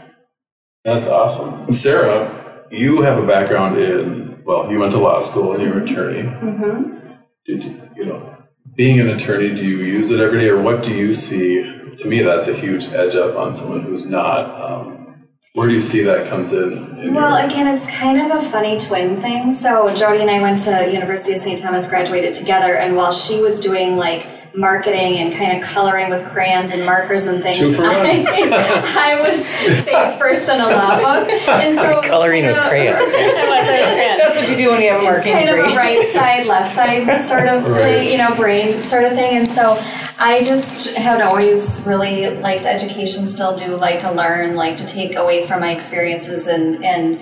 That's 0.83 1.07
awesome. 1.07 1.73
Sarah, 1.73 2.65
you 2.69 3.01
have 3.01 3.17
a 3.17 3.25
background 3.25 3.77
in, 3.77 4.43
well, 4.43 4.69
you 4.69 4.79
went 4.79 4.91
to 4.91 4.99
law 4.99 5.21
school 5.21 5.53
and 5.53 5.63
you're 5.63 5.77
an 5.77 5.87
attorney. 5.87 6.23
Mm-hmm. 6.23 7.11
Did 7.45 7.63
you, 7.63 7.89
you 7.95 8.05
know, 8.05 8.37
being 8.75 8.99
an 8.99 9.09
attorney, 9.09 9.53
do 9.55 9.65
you 9.65 9.77
use 9.77 10.11
it 10.11 10.19
every 10.19 10.39
day, 10.39 10.49
or 10.49 10.61
what 10.61 10.83
do 10.83 10.93
you 10.93 11.13
see? 11.13 11.63
To 11.97 12.07
me, 12.07 12.21
that's 12.21 12.47
a 12.47 12.53
huge 12.53 12.87
edge 12.87 13.15
up 13.15 13.35
on 13.37 13.53
someone 13.53 13.81
who's 13.81 14.05
not. 14.05 14.49
Um, 14.59 15.27
where 15.53 15.67
do 15.67 15.73
you 15.73 15.79
see 15.79 16.01
that 16.03 16.27
comes 16.27 16.51
in? 16.51 16.97
in 16.97 17.13
Well, 17.13 17.37
your, 17.37 17.47
again, 17.47 17.67
it's 17.73 17.89
kind 17.95 18.19
of 18.19 18.43
a 18.43 18.49
funny 18.49 18.79
twin 18.79 19.21
thing. 19.21 19.51
So 19.51 19.93
Jody 19.93 20.21
and 20.21 20.29
I 20.29 20.41
went 20.41 20.59
to 20.59 20.91
University 20.91 21.33
of 21.33 21.39
St. 21.39 21.59
Thomas, 21.59 21.87
graduated 21.87 22.33
together, 22.33 22.75
and 22.75 22.95
while 22.95 23.11
she 23.11 23.39
was 23.39 23.61
doing 23.61 23.95
like 23.95 24.25
marketing 24.55 25.17
and 25.17 25.33
kind 25.33 25.57
of 25.57 25.67
coloring 25.67 26.09
with 26.09 26.25
crayons 26.29 26.73
and 26.73 26.85
markers 26.85 27.25
and 27.27 27.41
things. 27.41 27.57
Two 27.59 27.73
for 27.73 27.83
one. 27.83 27.91
I, 27.93 29.15
I 29.15 29.21
was 29.21 29.81
face 29.81 30.15
first 30.17 30.49
on 30.49 30.61
a 30.61 30.67
law 30.67 30.97
book, 30.97 31.29
and 31.31 31.75
so 31.77 32.01
Coloring 32.03 32.43
kind 32.43 32.53
with 32.55 32.63
of- 32.63 32.69
crayon. 32.69 32.97
That's 34.17 34.39
what 34.39 34.49
you 34.49 34.55
do 34.57 34.69
when 34.69 34.81
you 34.81 34.89
have 34.89 35.01
a 35.01 35.05
it's 35.05 35.25
marketing 35.25 35.33
kind 35.33 35.49
of 35.49 35.59
a 35.59 35.75
right 35.75 36.07
side, 36.09 36.45
left 36.47 36.73
side 36.75 37.21
sort 37.21 37.47
of 37.47 37.67
Right. 37.69 37.99
thing, 37.99 38.11
you 38.11 38.17
know, 38.17 38.35
brain 38.35 38.81
sort 38.81 39.03
of 39.05 39.13
thing. 39.13 39.37
And 39.37 39.47
so 39.47 39.77
I 40.19 40.43
just 40.43 40.95
had 40.97 41.21
always 41.21 41.83
really 41.87 42.29
liked 42.39 42.65
education, 42.65 43.25
still 43.27 43.55
do 43.55 43.75
like 43.75 43.99
to 43.99 44.11
learn, 44.11 44.55
like 44.55 44.77
to 44.77 44.85
take 44.87 45.15
away 45.15 45.45
from 45.47 45.61
my 45.61 45.71
experiences 45.71 46.47
and, 46.47 46.83
and 46.83 47.19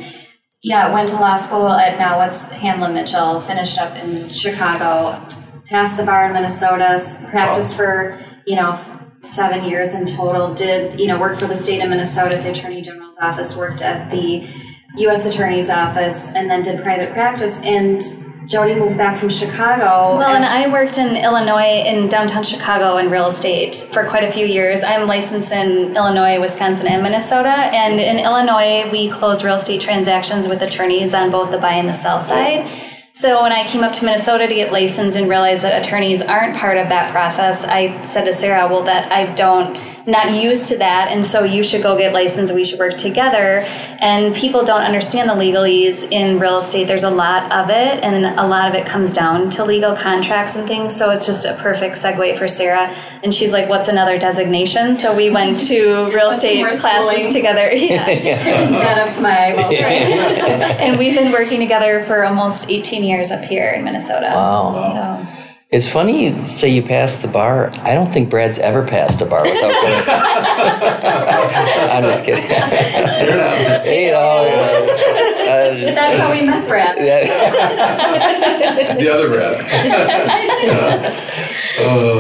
yeah, 0.64 0.94
went 0.94 1.10
to 1.10 1.16
law 1.16 1.36
school 1.38 1.70
at 1.70 1.98
now 1.98 2.22
it's 2.22 2.50
Hamline 2.50 2.94
Mitchell, 2.94 3.40
finished 3.40 3.80
up 3.80 3.96
in 4.04 4.26
Chicago, 4.28 5.20
passed 5.72 5.98
the 5.98 6.04
bar 6.04 6.26
in 6.28 6.34
Minnesota, 6.34 6.90
s- 6.90 7.20
practiced 7.32 7.76
for, 7.76 8.20
you 8.46 8.56
know, 8.58 8.80
seven 9.22 9.64
years 9.68 9.94
in 9.94 10.06
total, 10.06 10.54
did, 10.54 11.00
you 11.00 11.08
know, 11.08 11.20
worked 11.20 11.40
for 11.42 11.48
the 11.48 11.56
state 11.56 11.82
of 11.82 11.90
Minnesota 11.90 12.38
at 12.38 12.44
the 12.44 12.52
Attorney 12.52 12.82
General's 12.82 13.18
office, 13.20 13.56
worked 13.58 13.82
at 13.82 14.12
the 14.12 14.48
U.S. 14.98 15.26
Attorney's 15.26 15.70
office, 15.70 16.34
and 16.36 16.50
then 16.50 16.62
did 16.64 16.84
private 16.84 17.14
practice. 17.14 17.62
And 17.64 18.02
Jody 18.50 18.76
moved 18.76 18.98
back 18.98 19.18
from 19.18 19.30
Chicago. 19.30 20.18
Well, 20.18 20.36
and 20.36 20.44
I 20.44 20.68
worked 20.70 20.98
in 20.98 21.16
Illinois, 21.16 21.84
in 21.86 22.10
downtown 22.10 22.44
Chicago, 22.44 22.98
in 22.98 23.10
real 23.10 23.28
estate 23.28 23.76
for 23.76 24.04
quite 24.10 24.26
a 24.26 24.32
few 24.32 24.46
years. 24.46 24.84
I'm 24.84 25.08
licensed 25.08 25.54
in 25.54 25.96
Illinois, 25.96 26.38
Wisconsin, 26.42 26.88
and 26.88 27.02
Minnesota. 27.02 27.48
And 27.50 27.98
in 28.02 28.20
Illinois, 28.20 28.90
we 28.92 29.10
close 29.10 29.46
real 29.46 29.56
estate 29.56 29.80
transactions 29.80 30.50
with 30.50 30.62
attorneys 30.62 31.14
on 31.14 31.32
both 31.32 31.52
the 31.52 31.60
buy 31.60 31.74
and 31.76 31.88
the 31.88 31.94
sell 31.94 32.20
side. 32.20 32.68
So 33.14 33.44
when 33.44 33.52
I 33.52 33.68
came 33.68 33.84
up 33.84 33.92
to 33.94 34.06
Minnesota 34.06 34.48
to 34.48 34.56
get 34.56 34.72
licensed 34.72 35.18
and 35.18 35.30
realized 35.30 35.64
that 35.64 35.86
attorneys 35.86 36.22
aren't 36.22 36.56
part 36.56 36.78
of 36.78 36.88
that 36.90 37.12
process, 37.12 37.66
I 37.66 38.02
said 38.04 38.24
to 38.24 38.34
Sarah, 38.34 38.68
"Well, 38.68 38.84
that 38.84 39.12
I 39.12 39.26
don't." 39.34 39.78
Not 40.08 40.42
used 40.42 40.68
to 40.70 40.78
that, 40.80 41.12
and 41.12 41.26
so 41.26 41.44
you 41.44 41.64
should 41.64 41.84
go 41.84 41.98
get 41.98 42.14
licensed. 42.14 42.54
We 42.54 42.64
should 42.64 42.80
work 42.80 42.98
together. 42.98 43.64
And 44.00 44.34
people 44.34 44.64
don't 44.64 44.82
understand 44.82 45.30
the 45.30 45.34
legalese 45.36 46.12
in 46.12 46.40
real 46.40 46.60
estate. 46.60 46.86
There's 46.86 47.04
a 47.04 47.10
lot 47.10 47.52
of 47.52 47.70
it, 47.70 48.04
and 48.04 48.26
a 48.40 48.48
lot 48.48 48.68
of 48.68 48.74
it 48.76 48.86
comes 48.88 49.14
down 49.14 49.50
to 49.52 49.64
legal 49.64 49.96
contracts 49.96 50.56
and 50.56 50.68
things. 50.68 50.96
So 50.96 51.12
it's 51.12 51.26
just 51.26 51.46
a 51.46 51.54
perfect 51.56 51.96
segue 51.96 52.38
for 52.38 52.48
Sarah. 52.48 52.94
And 53.24 53.34
she's 53.34 53.52
like, 53.52 53.70
"What's 53.70 53.90
another 53.90 54.18
designation?" 54.18 54.96
So 54.96 55.16
we 55.16 55.30
went 55.30 55.60
to 55.68 56.06
real 56.14 56.32
estate 56.32 56.64
classes 56.80 57.12
schooling? 57.12 57.34
together. 57.34 57.70
Yeah. 58.32 58.70
dead 58.70 58.98
up 58.98 59.14
to 59.16 59.22
my 59.22 59.48
eyeballs, 59.48 59.76
and 60.80 60.98
we've 60.98 61.16
been 61.16 61.32
working 61.32 61.60
together 61.60 62.02
for 62.04 62.24
almost 62.26 62.70
18 62.70 63.04
years 63.04 63.30
up 63.32 63.44
here 63.44 63.70
in 63.72 63.84
Minnesota. 63.84 64.32
Wow. 64.34 64.92
So 65.28 65.41
It's 65.72 65.88
funny 65.88 66.26
you 66.26 66.48
say 66.48 66.68
you 66.68 66.84
passed 66.84 67.22
the 67.22 67.30
bar. 67.30 67.72
I 67.76 67.94
don't 67.94 68.12
think 68.12 68.30
Brad's 68.30 68.60
ever 68.60 68.86
passed 68.86 69.22
a 69.22 69.26
bar 69.26 69.42
without 69.42 69.62
going. 69.62 70.04
I'm 71.90 72.04
just 72.04 72.26
kidding. 72.26 72.44
You're 73.26 73.38
not. 73.38 73.88
Oh, 73.88 75.31
you 75.78 75.86
That's 75.86 76.20
how 76.20 76.32
we 76.32 76.46
met 76.46 76.68
Brad. 76.68 76.98
that- 76.98 78.98
The 79.00 79.10
other 79.10 79.30
Brad. 79.30 81.18
Uh, 81.84 82.20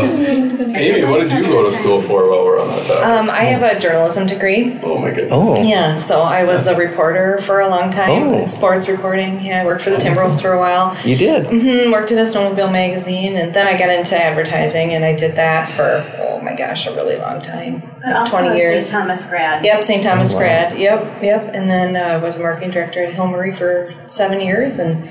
Amy, 0.76 1.04
what 1.06 1.20
did 1.20 1.30
you 1.32 1.44
go 1.44 1.64
to 1.64 1.72
school 1.72 2.02
for 2.02 2.28
while 2.30 2.44
we're 2.46 2.60
on 2.60 2.68
that 2.70 2.88
topic? 2.88 3.06
Um, 3.06 3.30
I 3.30 3.44
have 3.44 3.62
a 3.62 3.80
journalism 3.80 4.26
degree. 4.26 4.80
oh 4.82 4.98
my 4.98 5.10
goodness. 5.12 5.30
oh, 5.32 5.62
Yeah, 5.62 5.98
so 5.98 6.22
I 6.24 6.46
was 6.46 6.66
a 6.68 6.76
reporter 6.76 7.38
for 7.42 7.60
a 7.60 7.68
long 7.70 7.92
time, 7.92 8.24
Oh. 8.30 8.46
sports 8.46 8.88
reporting. 8.90 9.44
Yeah, 9.44 9.62
I 9.62 9.66
worked 9.66 9.84
for 9.84 9.92
the 9.92 9.98
Timberwolves 9.98 10.42
for 10.42 10.54
a 10.54 10.58
while. 10.58 10.98
you 11.04 11.16
did. 11.16 11.46
Mm-hmm, 11.48 11.92
worked 11.92 12.12
in 12.12 12.18
a 12.18 12.24
snowmobile 12.24 12.72
magazine, 12.72 13.36
and 13.36 13.54
then 13.54 13.68
I 13.68 13.78
got 13.78 13.90
into 13.90 14.18
advertising, 14.18 14.94
and 14.94 15.06
I 15.06 15.14
did 15.16 15.36
that 15.36 15.70
for 15.70 16.04
oh 16.20 16.31
my 16.52 16.58
gosh, 16.58 16.86
a 16.88 16.96
really 16.96 17.18
long 17.18 17.42
time, 17.42 17.82
But 18.04 18.14
also 18.16 18.40
twenty 18.40 18.58
years. 18.58 18.86
St. 18.88 19.02
Thomas 19.02 19.30
grad. 19.30 19.64
Yep, 19.66 19.84
St. 19.84 20.04
Thomas 20.04 20.32
Oh, 20.32 20.36
wow. 20.36 20.40
grad. 20.42 20.80
Yep, 20.80 21.24
yep. 21.24 21.52
And 21.54 21.70
then 21.70 21.96
uh, 21.96 22.00
I 22.00 22.18
was 22.18 22.38
a 22.40 22.42
marketing 22.42 22.72
director 22.72 23.04
at 23.06 23.14
Hill 23.14 23.28
Murray 23.28 23.54
for 23.54 23.94
seven 24.08 24.40
years, 24.42 24.80
and 24.80 25.10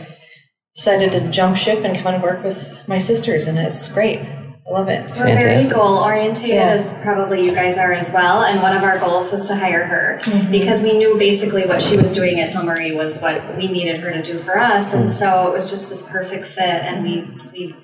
decided 0.75 1.13
to 1.13 1.31
jump 1.31 1.57
ship 1.57 1.85
and 1.85 1.97
come 1.97 2.15
and 2.15 2.23
work 2.23 2.43
with 2.45 2.87
my 2.89 2.99
sisters, 2.99 3.47
and 3.47 3.59
it's 3.59 3.93
great. 3.93 4.21
I 4.21 4.73
love 4.73 4.89
it. 4.89 5.05
We're 5.17 5.25
very 5.37 5.69
goal 5.69 5.99
orientated, 5.99 6.55
Yeah. 6.55 6.69
as 6.71 6.97
probably 7.03 7.45
you 7.45 7.53
guys 7.53 7.77
are 7.77 7.93
as 7.93 8.13
well. 8.15 8.45
And 8.45 8.63
one 8.63 8.77
of 8.77 8.85
our 8.85 9.01
goals 9.01 9.33
was 9.33 9.49
to 9.49 9.57
hire 9.57 9.85
her 9.85 10.21
Mm-hmm. 10.23 10.51
because 10.53 10.83
we 10.85 10.93
knew 10.97 11.19
basically 11.19 11.67
what 11.67 11.83
she 11.83 11.97
was 11.97 12.13
doing 12.15 12.39
at 12.39 12.51
Hill 12.51 12.63
Murray 12.63 12.95
was 12.95 13.21
what 13.21 13.57
we 13.57 13.67
needed 13.67 14.01
her 14.01 14.13
to 14.13 14.23
do 14.23 14.39
for 14.39 14.59
us. 14.59 14.95
Mm. 14.95 15.01
And 15.01 15.11
so 15.11 15.49
it 15.49 15.53
was 15.53 15.71
just 15.71 15.89
this 15.91 16.09
perfect 16.09 16.47
fit. 16.47 16.63
And 16.87 17.03
we, 17.03 17.27
we 17.53 17.75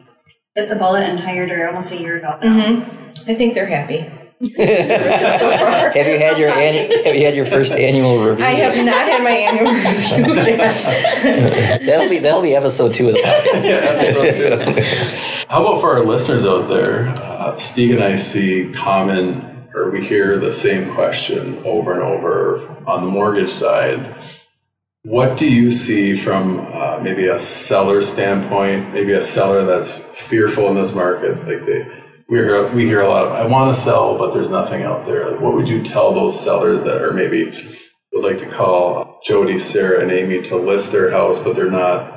bit 0.55 0.69
the 0.69 0.77
bullet 0.77 1.03
and 1.03 1.19
hired 1.19 1.51
her 1.51 1.67
almost 1.67 1.93
a 1.93 2.01
year 2.01 2.19
ago. 2.19 2.39
now. 2.41 2.49
Mm-hmm. 2.49 3.06
I 3.27 3.35
think 3.35 3.55
they're 3.55 3.67
happy. 3.67 3.99
Have 4.39 4.51
you 6.07 6.19
had 6.19 6.37
your 6.39 6.51
annu- 6.51 7.05
Have 7.07 7.15
you 7.17 7.25
had 7.25 7.35
your 7.35 7.47
first 7.47 7.73
annual 7.73 8.23
review? 8.23 8.45
I 8.45 8.51
have 8.51 8.77
not 8.85 8.95
had 9.09 9.23
my 9.25 9.31
annual 9.31 9.73
review 9.73 10.35
yet. 10.35 11.81
That'll 11.87 12.11
be 12.11 12.19
that'll 12.19 12.43
be 12.43 12.55
episode 12.55 12.93
two 12.93 13.09
of 13.09 13.15
the 13.15 13.21
podcast. 13.21 13.65
Yeah, 13.65 13.81
that's 13.81 14.37
so 14.37 15.43
too. 15.43 15.47
How 15.49 15.63
about 15.67 15.81
for 15.81 15.95
our 15.95 16.05
listeners 16.05 16.45
out 16.45 16.69
there? 16.69 17.09
Uh, 17.09 17.57
Steve 17.57 17.95
and 17.95 18.05
I 18.05 18.17
see 18.17 18.71
common, 18.75 19.69
or 19.75 19.89
we 19.91 20.07
hear 20.07 20.39
the 20.39 20.53
same 20.53 20.91
question 20.93 21.63
over 21.65 21.95
and 21.95 22.03
over 22.03 22.61
on 22.87 23.05
the 23.05 23.11
mortgage 23.11 23.49
side. 23.51 24.15
What 25.05 25.39
do 25.39 25.49
you 25.49 25.71
see 25.71 26.15
from 26.15 26.59
uh, 26.75 26.99
maybe 27.03 27.27
a 27.29 27.39
seller 27.39 28.03
standpoint? 28.03 28.93
Maybe 28.93 29.13
a 29.13 29.23
seller 29.23 29.65
that's 29.65 29.97
fearful 29.99 30.69
in 30.69 30.75
this 30.75 30.95
market, 30.95 31.39
like 31.49 31.65
they. 31.65 31.87
We 32.29 32.39
hear, 32.39 32.69
we 32.73 32.87
hear 32.87 33.03
a 33.03 33.09
lot 33.09 33.27
of, 33.27 33.33
I 33.33 33.47
want 33.47 33.73
to 33.73 33.81
sell, 33.81 34.19
but 34.19 34.35
there's 34.35 34.51
nothing 34.51 34.83
out 34.83 35.07
there. 35.07 35.31
Like, 35.31 35.41
what 35.41 35.55
would 35.55 35.69
you 35.69 35.83
tell 35.83 36.13
those 36.13 36.39
sellers 36.39 36.83
that 36.83 37.01
are 37.01 37.13
maybe 37.13 37.53
would 38.13 38.25
like 38.25 38.39
to 38.39 38.49
call 38.49 39.21
Jody, 39.25 39.59
Sarah, 39.59 40.03
and 40.03 40.11
Amy 40.11 40.43
to 40.43 40.57
list 40.57 40.91
their 40.91 41.11
house, 41.11 41.43
but 41.45 41.55
they're 41.55 41.71
not 41.71 42.16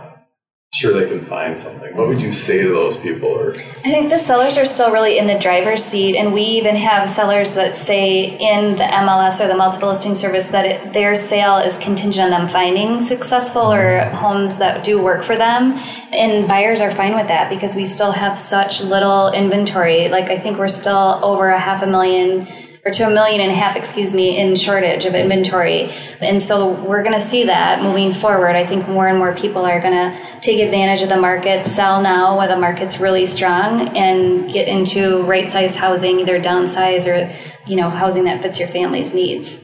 sure 0.72 0.94
they 0.94 1.10
can 1.10 1.26
find 1.26 1.60
something. 1.60 1.96
What 1.98 2.08
would 2.08 2.22
you 2.22 2.32
say 2.32 2.62
to 2.62 2.70
those 2.70 2.98
people? 2.98 3.28
Or 3.28 3.52
I 3.52 3.90
think 3.90 4.10
the 4.10 4.20
sellers 4.20 4.58
are 4.58 4.66
still 4.66 4.92
really 4.92 5.18
in 5.18 5.28
the 5.28 5.38
driver's 5.40 5.84
seat, 5.84 6.16
and 6.16 6.34
we 6.34 6.42
even 6.42 6.76
have 6.76 7.10
sellers 7.10 7.56
that 7.56 7.76
say 7.76 8.38
in 8.38 8.76
the 8.76 8.84
MLS 8.84 9.44
or 9.44 9.48
the 9.48 9.58
multiple 9.58 9.90
listing 9.90 10.16
service 10.16 10.48
that 10.50 10.66
it, 10.66 10.94
their 10.94 11.16
sale 11.16 11.58
is 11.58 11.78
contingent 11.80 12.26
on 12.26 12.30
them 12.30 12.48
finding 12.48 13.02
successful 13.02 13.74
or 13.74 14.02
homes 14.12 14.58
that 14.58 14.84
do 14.86 15.02
work 15.02 15.24
for 15.24 15.36
them. 15.36 15.80
And 16.14 16.48
buyers 16.48 16.82
are 16.82 16.92
fine 16.92 17.16
with 17.16 17.28
that 17.28 17.50
because 17.50 17.76
we 17.76 17.86
still 17.86 18.12
have 18.12 18.38
such 18.38 18.82
little 18.82 19.32
inventory. 19.32 20.08
Like, 20.10 20.30
I 20.30 20.38
think 20.40 20.58
we're 20.58 20.68
still 20.68 21.20
over 21.24 21.50
a 21.50 21.60
half 21.60 21.82
a 21.84 21.88
million 21.88 22.48
or 22.90 22.92
to 22.92 23.08
a 23.08 23.10
million 23.10 23.40
and 23.40 23.52
a 23.52 23.54
half, 23.54 23.76
excuse 23.76 24.14
me, 24.14 24.40
in 24.40 24.56
shortage 24.56 25.06
of 25.06 25.14
inventory. 25.14 25.92
And 26.22 26.42
so 26.42 26.74
we're 26.84 27.04
going 27.04 27.14
to 27.14 27.22
see 27.22 27.46
that 27.46 27.84
moving 27.84 28.14
forward. 28.14 28.56
I 28.56 28.66
think 28.66 28.88
more 28.88 29.08
and 29.08 29.18
more 29.18 29.36
people 29.36 29.64
are 29.64 29.80
going 29.80 29.94
to 29.94 30.40
take 30.42 30.60
advantage 30.60 31.04
of 31.04 31.10
the 31.10 31.18
market, 31.18 31.66
sell 31.66 32.02
now 32.02 32.36
while 32.36 32.48
the 32.48 32.60
market's 32.60 33.00
really 33.00 33.28
strong, 33.28 33.96
and 33.96 34.52
get 34.52 34.68
into 34.68 35.22
right 35.24 35.50
size 35.50 35.76
housing, 35.76 36.20
either 36.20 36.42
downsize 36.42 37.08
or 37.08 37.32
you 37.68 37.76
know 37.76 37.90
housing 37.90 38.24
that 38.24 38.42
fits 38.42 38.60
your 38.60 38.68
family's 38.68 39.14
needs. 39.14 39.64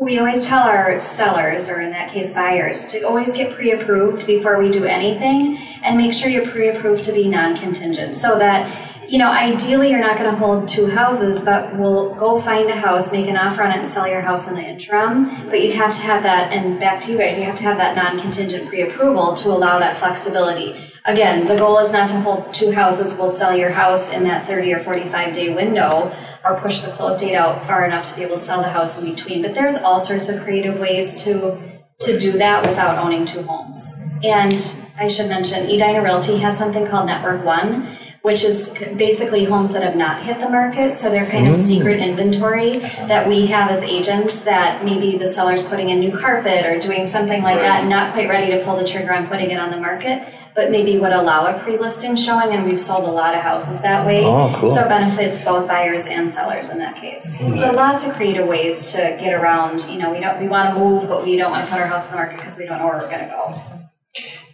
We 0.00 0.18
always 0.18 0.46
tell 0.46 0.66
our 0.66 0.98
sellers, 1.00 1.68
or 1.70 1.80
in 1.80 1.90
that 1.90 2.10
case 2.10 2.32
buyers, 2.32 2.88
to 2.88 3.02
always 3.02 3.34
get 3.34 3.54
pre-approved 3.54 4.26
before 4.26 4.58
we 4.58 4.70
do 4.70 4.84
anything 4.84 5.56
and 5.84 5.96
make 5.96 6.12
sure 6.12 6.28
you're 6.28 6.48
pre-approved 6.48 7.04
to 7.04 7.12
be 7.12 7.28
non-contingent 7.28 8.16
so 8.16 8.38
that 8.38 8.83
you 9.08 9.18
know, 9.18 9.30
ideally 9.30 9.90
you're 9.90 10.00
not 10.00 10.18
going 10.18 10.30
to 10.30 10.36
hold 10.36 10.68
two 10.68 10.86
houses, 10.86 11.44
but 11.44 11.76
we'll 11.76 12.14
go 12.14 12.40
find 12.40 12.68
a 12.70 12.76
house, 12.76 13.12
make 13.12 13.28
an 13.28 13.36
offer 13.36 13.62
on 13.62 13.70
it, 13.70 13.78
and 13.78 13.86
sell 13.86 14.06
your 14.06 14.20
house 14.20 14.48
in 14.48 14.54
the 14.54 14.62
interim. 14.62 15.48
But 15.48 15.62
you 15.62 15.72
have 15.72 15.94
to 15.94 16.02
have 16.02 16.22
that, 16.22 16.52
and 16.52 16.80
back 16.80 17.00
to 17.02 17.12
you 17.12 17.18
guys, 17.18 17.38
you 17.38 17.44
have 17.44 17.56
to 17.56 17.62
have 17.64 17.76
that 17.78 17.96
non-contingent 17.96 18.68
pre-approval 18.68 19.34
to 19.34 19.48
allow 19.48 19.78
that 19.78 19.96
flexibility. 19.96 20.76
Again, 21.04 21.46
the 21.46 21.56
goal 21.56 21.78
is 21.78 21.92
not 21.92 22.08
to 22.10 22.20
hold 22.20 22.54
two 22.54 22.72
houses. 22.72 23.18
We'll 23.18 23.28
sell 23.28 23.56
your 23.56 23.70
house 23.70 24.12
in 24.12 24.24
that 24.24 24.46
30 24.46 24.72
or 24.72 24.80
45 24.80 25.34
day 25.34 25.54
window, 25.54 26.14
or 26.44 26.58
push 26.60 26.80
the 26.80 26.92
close 26.92 27.20
date 27.20 27.34
out 27.34 27.66
far 27.66 27.84
enough 27.84 28.06
to 28.06 28.16
be 28.16 28.22
able 28.22 28.34
to 28.34 28.38
sell 28.38 28.62
the 28.62 28.68
house 28.68 28.98
in 28.98 29.10
between. 29.10 29.42
But 29.42 29.54
there's 29.54 29.76
all 29.76 30.00
sorts 30.00 30.28
of 30.28 30.42
creative 30.42 30.78
ways 30.78 31.24
to 31.24 31.58
to 32.00 32.18
do 32.18 32.32
that 32.32 32.66
without 32.66 32.98
owning 32.98 33.24
two 33.24 33.42
homes. 33.42 34.02
And 34.22 34.60
I 34.98 35.08
should 35.08 35.28
mention, 35.28 35.66
Edina 35.66 36.02
Realty 36.02 36.38
has 36.38 36.58
something 36.58 36.86
called 36.86 37.06
Network 37.06 37.44
One, 37.44 37.86
which 38.24 38.42
is 38.42 38.70
basically 38.96 39.44
homes 39.44 39.74
that 39.74 39.82
have 39.82 39.96
not 39.96 40.22
hit 40.22 40.40
the 40.40 40.48
market. 40.48 40.94
So 40.94 41.10
they're 41.10 41.28
kind 41.28 41.46
of 41.46 41.54
secret 41.54 42.00
inventory 42.00 42.78
that 42.78 43.28
we 43.28 43.44
have 43.48 43.70
as 43.70 43.82
agents 43.82 44.44
that 44.44 44.82
maybe 44.82 45.18
the 45.18 45.26
seller's 45.26 45.62
putting 45.62 45.90
in 45.90 46.00
new 46.00 46.10
carpet 46.10 46.64
or 46.64 46.80
doing 46.80 47.04
something 47.04 47.42
like 47.42 47.58
that, 47.58 47.84
not 47.84 48.14
quite 48.14 48.30
ready 48.30 48.50
to 48.52 48.64
pull 48.64 48.78
the 48.78 48.86
trigger 48.86 49.12
on 49.12 49.26
putting 49.26 49.50
it 49.50 49.58
on 49.58 49.70
the 49.70 49.76
market, 49.76 50.26
but 50.54 50.70
maybe 50.70 50.98
would 50.98 51.12
allow 51.12 51.44
a 51.54 51.62
pre-listing 51.62 52.16
showing. 52.16 52.56
And 52.56 52.64
we've 52.64 52.80
sold 52.80 53.04
a 53.04 53.12
lot 53.12 53.34
of 53.34 53.42
houses 53.42 53.82
that 53.82 54.06
way. 54.06 54.24
Oh, 54.24 54.50
cool. 54.56 54.70
So 54.70 54.86
it 54.86 54.88
benefits 54.88 55.44
both 55.44 55.68
buyers 55.68 56.06
and 56.06 56.30
sellers 56.30 56.70
in 56.70 56.78
that 56.78 56.96
case. 56.96 57.38
So 57.38 57.72
lots 57.72 58.06
of 58.06 58.14
creative 58.14 58.48
ways 58.48 58.90
to 58.92 59.18
get 59.20 59.34
around. 59.34 59.86
You 59.86 59.98
know, 59.98 60.10
we 60.10 60.20
don't 60.20 60.40
we 60.40 60.48
want 60.48 60.72
to 60.72 60.82
move, 60.82 61.10
but 61.10 61.24
we 61.24 61.36
don't 61.36 61.50
want 61.50 61.66
to 61.66 61.70
put 61.70 61.78
our 61.78 61.88
house 61.88 62.06
on 62.06 62.12
the 62.12 62.16
market 62.16 62.36
because 62.38 62.56
we 62.56 62.64
don't 62.64 62.78
know 62.78 62.86
where 62.86 63.00
we're 63.02 63.10
going 63.10 63.28
to 63.28 63.28
go. 63.28 63.54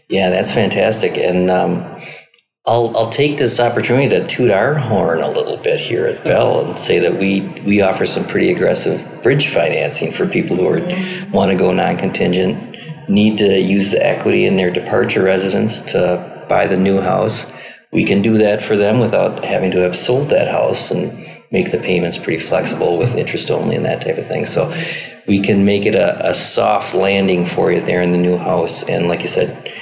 Yeah, 0.09 0.31
that's 0.31 0.53
fantastic. 0.53 1.17
And 1.17 1.49
um, 1.49 2.01
I'll, 2.71 2.97
I'll 2.97 3.11
take 3.11 3.37
this 3.37 3.59
opportunity 3.59 4.09
to 4.11 4.25
toot 4.29 4.53
our 4.53 4.75
horn 4.75 5.23
a 5.23 5.29
little 5.29 5.57
bit 5.57 5.81
here 5.81 6.07
at 6.07 6.23
Bell 6.23 6.65
and 6.65 6.79
say 6.79 7.01
that 7.01 7.17
we, 7.17 7.41
we 7.67 7.83
offer 7.83 8.07
some 8.07 8.25
pretty 8.25 8.53
aggressive 8.53 9.25
bridge 9.25 9.49
financing 9.49 10.13
for 10.13 10.25
people 10.25 10.57
who 10.57 10.69
are, 10.69 11.31
want 11.33 11.51
to 11.51 11.59
go 11.59 11.73
non-contingent, 11.73 13.09
need 13.09 13.39
to 13.39 13.61
use 13.61 13.91
the 13.91 14.07
equity 14.07 14.47
in 14.47 14.57
their 14.57 14.71
departure 14.71 15.25
residence 15.25 15.83
to 15.91 16.47
buy 16.49 16.69
the 16.69 16.77
new 16.77 17.01
house. 17.01 17.45
We 17.91 18.05
can 18.05 18.23
do 18.23 18.39
that 18.39 18.63
for 18.63 18.77
them 18.77 19.01
without 19.01 19.45
having 19.45 19.73
to 19.73 19.79
have 19.79 19.97
sold 19.97 20.29
that 20.29 20.47
house 20.47 20.93
and 20.93 21.13
make 21.51 21.73
the 21.73 21.79
payments 21.79 22.19
pretty 22.19 22.39
flexible 22.39 22.99
with 22.99 23.17
interest 23.17 23.51
only 23.51 23.75
and 23.75 23.85
that 23.85 24.01
type 24.01 24.17
of 24.17 24.29
thing. 24.29 24.47
So 24.47 24.73
we 25.27 25.41
can 25.41 25.65
make 25.65 25.87
it 25.87 25.97
a, 25.97 26.25
a 26.29 26.35
soft 26.35 26.95
landing 26.95 27.47
for 27.47 27.73
you 27.73 27.81
there 27.81 28.01
in 28.01 28.13
the 28.13 28.19
new 28.19 28.37
house. 28.37 28.85
And 28.85 29.09
like 29.09 29.23
you 29.23 29.27
said, 29.27 29.73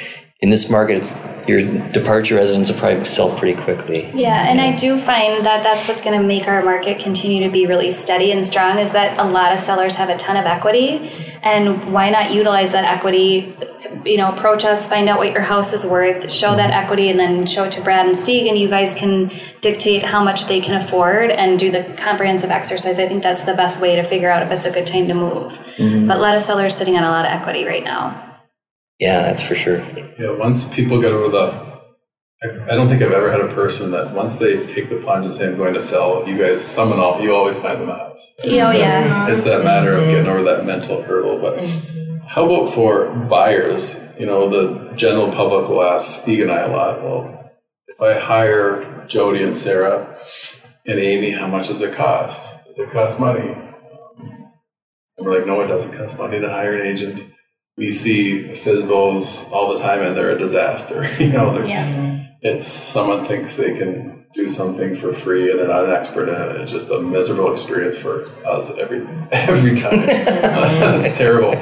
in 0.41 0.49
this 0.49 0.71
market, 0.71 1.13
your 1.49 1.63
departure 1.93 2.37
residence 2.37 2.71
will 2.71 2.79
probably 2.79 3.05
sell 3.07 3.37
pretty 3.37 3.61
quickly. 3.61 4.11
Yeah, 4.15 4.49
and 4.49 4.61
I 4.61 4.77
do 4.77 4.99
find 4.99 5.45
that 5.47 5.63
that's 5.63 5.89
what's 5.89 6.03
going 6.03 6.21
to 6.21 6.27
make 6.27 6.47
our 6.47 6.63
market 6.63 7.01
continue 7.01 7.45
to 7.45 7.51
be 7.51 7.67
really 7.67 7.91
steady 7.91 8.33
and 8.33 8.45
strong 8.45 8.79
is 8.79 8.93
that 8.93 9.19
a 9.19 9.25
lot 9.25 9.53
of 9.53 9.59
sellers 9.59 9.97
have 9.97 10.09
a 10.09 10.17
ton 10.17 10.37
of 10.37 10.45
equity. 10.45 11.11
And 11.43 11.93
why 11.93 12.11
not 12.11 12.33
utilize 12.33 12.73
that 12.73 12.85
equity? 12.85 13.57
You 14.05 14.17
know, 14.17 14.33
approach 14.33 14.65
us, 14.65 14.89
find 14.89 15.09
out 15.09 15.19
what 15.19 15.33
your 15.33 15.41
house 15.41 15.73
is 15.73 15.87
worth, 15.87 16.31
show 16.31 16.57
that 16.57 16.71
equity, 16.71 17.11
and 17.11 17.19
then 17.19 17.47
show 17.47 17.65
it 17.65 17.73
to 17.73 17.81
Brad 17.81 18.07
and 18.07 18.17
Stieg, 18.17 18.49
and 18.49 18.59
you 18.59 18.69
guys 18.69 18.93
can 18.93 19.31
dictate 19.61 20.03
how 20.03 20.23
much 20.23 20.47
they 20.47 20.61
can 20.61 20.81
afford 20.83 21.31
and 21.31 21.59
do 21.59 21.71
the 21.71 21.85
comprehensive 21.97 22.51
exercise. 22.51 22.99
I 22.99 23.07
think 23.07 23.23
that's 23.23 23.45
the 23.45 23.55
best 23.55 23.81
way 23.81 23.97
to 23.97 24.03
figure 24.03 24.31
out 24.31 24.43
if 24.43 24.51
it's 24.51 24.67
a 24.67 24.73
good 24.73 24.87
time 24.87 25.07
to 25.09 25.15
move. 25.15 25.53
Mm-hmm. 25.77 26.09
But 26.09 26.19
a 26.19 26.21
lot 26.21 26.35
of 26.35 26.43
sellers 26.43 26.77
sitting 26.77 26.97
on 26.97 27.05
a 27.05 27.11
lot 27.11 27.25
of 27.25 27.31
equity 27.31 27.65
right 27.65 27.85
now. 27.85 28.28
Yeah, 28.99 29.23
that's 29.23 29.43
for 29.43 29.55
sure. 29.55 29.79
Yeah, 30.19 30.33
once 30.37 30.73
people 30.75 31.01
get 31.01 31.13
over 31.13 31.29
the, 31.31 31.69
I, 32.43 32.73
I 32.73 32.75
don't 32.77 32.89
think 32.89 33.03
I've 33.03 33.13
ever 33.13 33.31
had 33.31 33.41
a 33.41 33.53
person 33.55 33.91
that 33.93 34.13
once 34.13 34.37
they 34.37 34.67
take 34.67 34.89
the 34.89 34.97
plunge 34.97 35.25
and 35.25 35.33
say 35.33 35.47
I'm 35.49 35.57
going 35.57 35.75
to 35.75 35.81
sell, 35.81 36.27
you 36.29 36.37
guys 36.37 36.65
summon 36.65 36.99
all, 36.99 37.21
you 37.21 37.35
always 37.35 37.61
find 37.63 37.81
them 37.81 37.89
a 37.91 37.95
house. 37.97 38.35
Oh, 38.45 38.73
yeah. 38.73 39.29
It's 39.29 39.45
that 39.45 39.63
matter 39.65 39.95
of 39.95 40.09
getting 40.09 40.29
over 40.29 40.43
that 40.45 40.65
mental 40.65 41.03
hurdle. 41.03 41.39
But 41.39 41.61
how 42.27 42.45
about 42.51 42.73
for 42.75 43.11
buyers? 43.11 44.05
You 44.19 44.27
know, 44.27 44.49
the 44.49 44.93
general 44.97 45.31
public 45.31 45.69
will 45.69 45.83
ask 45.83 46.23
Steve 46.23 46.43
and 46.43 46.51
I 46.51 46.63
a 46.63 46.69
lot. 46.69 47.01
Well, 47.03 47.53
if 47.87 48.01
I 48.01 48.19
hire 48.19 49.05
Jody 49.07 49.45
and 49.45 49.55
Sarah 49.57 50.17
and 50.87 50.99
Amy, 50.99 51.31
how 51.31 51.47
much 51.47 51.69
does 51.69 51.83
it 51.83 51.95
cost? 51.95 52.53
Does 52.67 52.79
it 52.79 52.91
cost 52.91 53.21
money? 53.21 53.51
Um, 53.53 54.51
And 55.17 55.27
we're 55.27 55.39
like, 55.39 55.47
no, 55.47 55.61
it 55.61 55.69
doesn't 55.69 55.97
cost 55.97 56.19
money 56.19 56.41
to 56.41 56.49
hire 56.49 56.75
an 56.75 56.85
agent. 56.87 57.21
We 57.79 57.93
see 57.93 58.43
FSBOs 58.55 59.53
all 59.53 59.73
the 59.73 59.79
time, 59.81 60.01
and 60.01 60.17
they're 60.17 60.33
a 60.33 60.39
disaster. 60.39 61.09
you 61.23 61.31
know, 61.31 61.55
they're, 61.55 61.65
Yeah. 61.65 62.27
it's 62.43 62.67
someone 62.67 63.25
thinks 63.25 63.57
they 63.57 63.79
can 63.79 64.27
do 64.35 64.49
something 64.49 64.97
for 64.97 65.13
free 65.13 65.51
and 65.51 65.59
they're 65.59 65.69
not 65.69 65.85
an 65.85 65.91
expert 65.91 66.29
in 66.29 66.35
it. 66.35 66.61
It's 66.61 66.73
just 66.73 66.91
a 66.91 67.01
miserable 67.01 67.51
experience 67.53 67.97
for 67.97 68.25
us 68.47 68.77
every 68.77 68.99
every 69.33 69.77
time. 69.77 69.93
it's 70.03 71.17
terrible. 71.17 71.53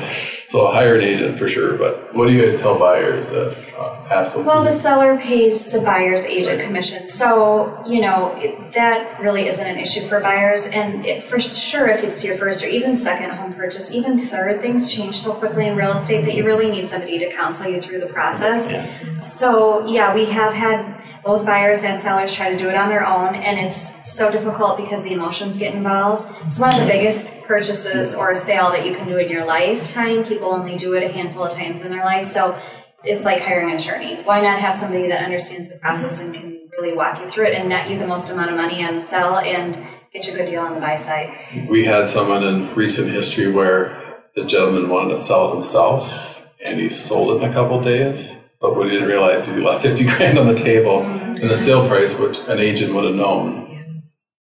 So 0.48 0.70
hire 0.70 0.94
an 0.94 1.02
agent 1.02 1.38
for 1.38 1.48
sure. 1.48 1.76
But 1.76 2.14
what 2.14 2.28
do 2.28 2.34
you 2.34 2.42
guys 2.42 2.60
tell 2.60 2.78
buyers 2.78 3.30
that 3.30 3.56
uh, 3.76 4.06
ask 4.10 4.36
them? 4.36 4.46
Well, 4.46 4.62
the 4.62 4.70
seller 4.70 5.18
pays 5.18 5.72
the 5.72 5.80
buyer's 5.80 6.24
agent 6.26 6.62
commission. 6.62 7.08
So, 7.08 7.82
you 7.86 8.00
know, 8.00 8.32
it, 8.36 8.72
that 8.72 9.20
really 9.20 9.48
isn't 9.48 9.66
an 9.66 9.78
issue 9.78 10.06
for 10.06 10.20
buyers. 10.20 10.66
And 10.68 11.04
it, 11.04 11.24
for 11.24 11.40
sure, 11.40 11.88
if 11.88 12.04
it's 12.04 12.24
your 12.24 12.36
first 12.36 12.64
or 12.64 12.68
even 12.68 12.96
second 12.96 13.30
home 13.30 13.54
purchase, 13.54 13.92
even 13.92 14.18
third, 14.18 14.60
things 14.60 14.92
change 14.92 15.16
so 15.16 15.34
quickly 15.34 15.66
in 15.66 15.76
real 15.76 15.92
estate 15.92 16.24
that 16.26 16.34
you 16.34 16.46
really 16.46 16.70
need 16.70 16.86
somebody 16.86 17.18
to 17.18 17.32
counsel 17.32 17.68
you 17.68 17.80
through 17.80 18.00
the 18.00 18.06
process. 18.06 18.70
Yeah. 18.70 19.18
So, 19.18 19.84
yeah, 19.86 20.14
we 20.14 20.26
have 20.26 20.54
had 20.54 21.02
both 21.26 21.44
buyers 21.44 21.82
and 21.82 22.00
sellers 22.00 22.32
try 22.32 22.52
to 22.52 22.56
do 22.56 22.68
it 22.68 22.76
on 22.76 22.88
their 22.88 23.04
own, 23.04 23.34
and 23.34 23.58
it's 23.58 24.08
so 24.08 24.30
difficult 24.30 24.76
because 24.76 25.02
the 25.02 25.12
emotions 25.12 25.58
get 25.58 25.74
involved. 25.74 26.28
It's 26.46 26.60
one 26.60 26.72
of 26.72 26.80
the 26.80 26.86
biggest 26.86 27.42
purchases 27.42 28.14
or 28.14 28.30
a 28.30 28.36
sale 28.36 28.70
that 28.70 28.86
you 28.86 28.94
can 28.94 29.08
do 29.08 29.16
in 29.16 29.28
your 29.28 29.44
lifetime. 29.44 30.22
People 30.36 30.52
only 30.52 30.76
do 30.76 30.92
it 30.92 31.02
a 31.02 31.08
handful 31.08 31.44
of 31.44 31.52
times 31.52 31.80
in 31.80 31.90
their 31.90 32.04
life. 32.04 32.26
So, 32.26 32.58
it's 33.04 33.24
like 33.24 33.40
hiring 33.40 33.70
an 33.70 33.78
attorney. 33.78 34.16
Why 34.16 34.42
not 34.42 34.60
have 34.60 34.76
somebody 34.76 35.08
that 35.08 35.24
understands 35.24 35.72
the 35.72 35.78
process 35.78 36.20
and 36.20 36.34
can 36.34 36.68
really 36.78 36.94
walk 36.94 37.20
you 37.20 37.30
through 37.30 37.46
it 37.46 37.54
and 37.54 37.70
net 37.70 37.88
you 37.88 37.98
the 37.98 38.06
most 38.06 38.30
amount 38.30 38.50
of 38.50 38.56
money 38.58 38.84
on 38.84 38.96
the 38.96 39.00
sell 39.00 39.38
and 39.38 39.86
get 40.12 40.26
you 40.26 40.34
a 40.34 40.36
good 40.36 40.46
deal 40.46 40.60
on 40.60 40.74
the 40.74 40.80
buy 40.80 40.96
side? 40.96 41.32
we 41.70 41.86
had 41.86 42.06
someone 42.06 42.42
in 42.42 42.74
recent 42.74 43.08
history 43.08 43.50
where 43.50 44.22
the 44.34 44.44
gentleman 44.44 44.90
wanted 44.90 45.10
to 45.10 45.16
sell 45.16 45.54
himself 45.54 46.46
and 46.62 46.78
he 46.78 46.90
sold 46.90 47.30
it 47.30 47.44
in 47.44 47.50
a 47.50 47.54
couple 47.54 47.80
days. 47.80 48.42
But 48.60 48.76
what 48.76 48.88
he 48.88 48.92
didn't 48.92 49.08
realize 49.08 49.48
is 49.48 49.56
he 49.56 49.62
left 49.62 49.80
50 49.80 50.04
grand 50.16 50.38
on 50.38 50.48
the 50.48 50.54
table 50.54 50.98
mm-hmm. 50.98 51.36
and 51.36 51.48
the 51.48 51.56
sale 51.56 51.88
price, 51.88 52.18
which 52.18 52.38
an 52.48 52.58
agent 52.58 52.94
would 52.94 53.04
have 53.04 53.14
known. 53.14 53.65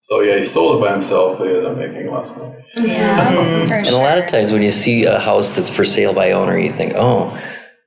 So 0.01 0.21
yeah, 0.21 0.37
he 0.37 0.43
sold 0.43 0.77
it 0.77 0.85
by 0.85 0.93
himself, 0.93 1.37
but 1.37 1.47
he 1.47 1.53
ended 1.55 1.65
up 1.65 1.77
making 1.77 2.11
less 2.11 2.35
money. 2.37 2.55
Yeah, 2.77 3.65
for 3.67 3.75
And 3.75 3.87
a 3.87 3.97
lot 3.97 4.17
of 4.17 4.27
times 4.27 4.51
when 4.51 4.61
you 4.61 4.71
see 4.71 5.05
a 5.05 5.19
house 5.19 5.55
that's 5.55 5.69
for 5.69 5.83
sale 5.83 6.13
by 6.13 6.31
owner, 6.31 6.57
you 6.57 6.69
think, 6.69 6.93
oh, 6.95 7.37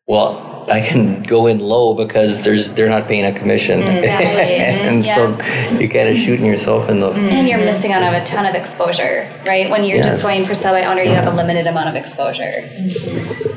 well, 0.06 0.52
I 0.70 0.80
can 0.80 1.22
go 1.22 1.46
in 1.46 1.58
low 1.58 1.94
because 1.94 2.44
there's 2.44 2.74
they're 2.74 2.88
not 2.88 3.08
paying 3.08 3.24
a 3.24 3.36
commission. 3.36 3.80
Mm, 3.80 3.96
exactly. 3.96 4.54
and 4.88 5.04
so 5.04 5.78
you're 5.78 5.90
kind 5.90 6.08
of 6.08 6.16
shooting 6.16 6.46
yourself 6.46 6.88
in 6.88 7.00
the. 7.00 7.10
And 7.10 7.48
you're 7.48 7.58
mm-hmm. 7.58 7.66
missing 7.66 7.92
out 7.92 8.02
on 8.02 8.14
a 8.14 8.24
ton 8.24 8.46
of 8.46 8.54
exposure, 8.54 9.30
right? 9.46 9.68
When 9.70 9.84
you're 9.84 10.02
just 10.02 10.22
going 10.22 10.44
for 10.44 10.54
sell 10.54 10.74
by 10.74 10.84
owner, 10.84 11.02
you 11.02 11.14
have 11.14 11.32
a 11.32 11.36
limited 11.36 11.66
amount 11.66 11.88
of 11.88 11.96
exposure. 11.96 12.68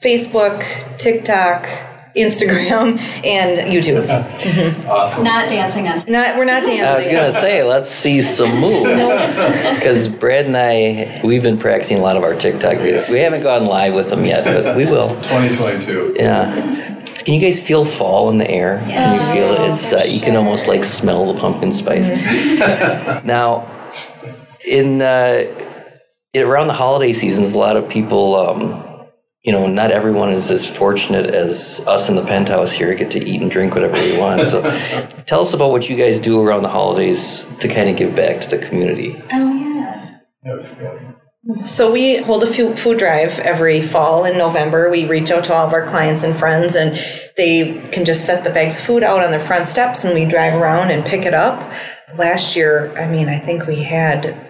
Facebook, 0.03 0.63
TikTok, 0.97 1.67
Instagram, 2.17 2.99
and 3.23 3.71
YouTube. 3.71 4.07
Awesome. 4.87 5.23
Not 5.23 5.49
dancing 5.49 5.87
on 5.87 5.99
Not 6.07 6.37
we're 6.37 6.45
not 6.45 6.63
dancing. 6.65 6.83
I 6.83 6.97
was 6.97 7.07
gonna 7.07 7.31
say, 7.31 7.63
let's 7.63 7.91
see 7.91 8.21
some 8.37 8.59
moves. 8.59 8.89
Because 9.75 10.07
Brad 10.07 10.45
and 10.45 10.57
I, 10.57 11.21
we've 11.23 11.43
been 11.43 11.57
practicing 11.57 11.97
a 11.97 12.01
lot 12.01 12.17
of 12.17 12.23
our 12.23 12.33
TikTok 12.33 12.77
videos. 12.77 13.09
We 13.09 13.19
haven't 13.19 13.43
gone 13.43 13.65
live 13.65 13.93
with 13.93 14.09
them 14.09 14.25
yet, 14.25 14.43
but 14.45 14.75
we 14.75 14.85
will. 14.85 15.09
2022. 15.23 16.15
Yeah. 16.17 16.93
Can 17.23 17.33
you 17.33 17.41
guys 17.41 17.61
feel 17.61 17.83
fall 17.83 18.29
in 18.29 18.37
the 18.37 18.49
air? 18.49 18.79
Can 18.87 19.15
you 19.15 19.21
feel 19.33 19.53
it? 19.53 19.69
It's 19.71 19.91
uh, 19.91 20.03
you 20.07 20.21
can 20.21 20.35
almost 20.37 20.67
like 20.67 20.83
smell 20.85 21.31
the 21.33 21.37
pumpkin 21.39 21.73
spice. 21.73 22.07
now, 23.25 23.67
in 24.65 25.01
uh, 25.01 25.43
it- 26.33 26.41
around 26.43 26.67
the 26.67 26.73
holiday 26.73 27.11
seasons, 27.11 27.51
a 27.53 27.57
lot 27.57 27.75
of 27.75 27.89
people, 27.89 28.35
um, 28.35 28.83
you 29.47 29.53
know, 29.53 29.65
not 29.65 29.91
everyone 29.91 30.33
is 30.33 30.51
as 30.51 30.69
fortunate 30.69 31.27
as 31.27 31.81
us 31.87 32.09
in 32.09 32.17
the 32.17 32.25
penthouse 32.25 32.73
here, 32.73 32.93
get 32.95 33.11
to 33.11 33.25
eat 33.25 33.41
and 33.41 33.49
drink 33.49 33.73
whatever 33.73 33.93
we 33.93 34.19
want. 34.19 34.45
So, 34.45 34.61
tell 35.25 35.39
us 35.39 35.53
about 35.53 35.71
what 35.71 35.87
you 35.87 35.95
guys 35.95 36.19
do 36.19 36.45
around 36.45 36.63
the 36.63 36.67
holidays 36.69 37.45
to 37.59 37.69
kind 37.69 37.89
of 37.89 37.95
give 37.95 38.13
back 38.13 38.41
to 38.41 38.49
the 38.49 38.57
community. 38.57 39.15
Oh, 39.31 39.53
yeah. 39.53 40.17
Yeah, 40.43 41.65
So 41.65 41.93
we 41.93 42.17
hold 42.17 42.43
a 42.43 42.47
fu- 42.47 42.75
food 42.75 42.99
drive 42.99 43.39
every 43.39 43.81
fall 43.81 44.25
in 44.25 44.37
November. 44.37 44.91
We 44.91 45.07
reach 45.07 45.31
out 45.31 45.45
to 45.45 45.53
all 45.53 45.65
of 45.65 45.71
our 45.71 45.87
clients 45.87 46.23
and 46.23 46.35
friends, 46.35 46.75
and 46.75 46.99
they 47.37 47.87
can 47.93 48.03
just 48.03 48.25
set 48.25 48.43
the 48.43 48.49
bags 48.49 48.77
of 48.77 48.83
food 48.83 49.01
out 49.01 49.23
on 49.23 49.31
their 49.31 49.39
front 49.39 49.67
steps, 49.67 50.03
and 50.03 50.13
we 50.13 50.25
drive 50.25 50.61
around 50.61 50.91
and 50.91 51.05
pick 51.05 51.25
it 51.25 51.33
up. 51.33 51.71
Last 52.17 52.57
year, 52.57 52.93
I 52.97 53.09
mean, 53.09 53.29
I 53.29 53.39
think 53.39 53.65
we 53.65 53.83
had 53.83 54.46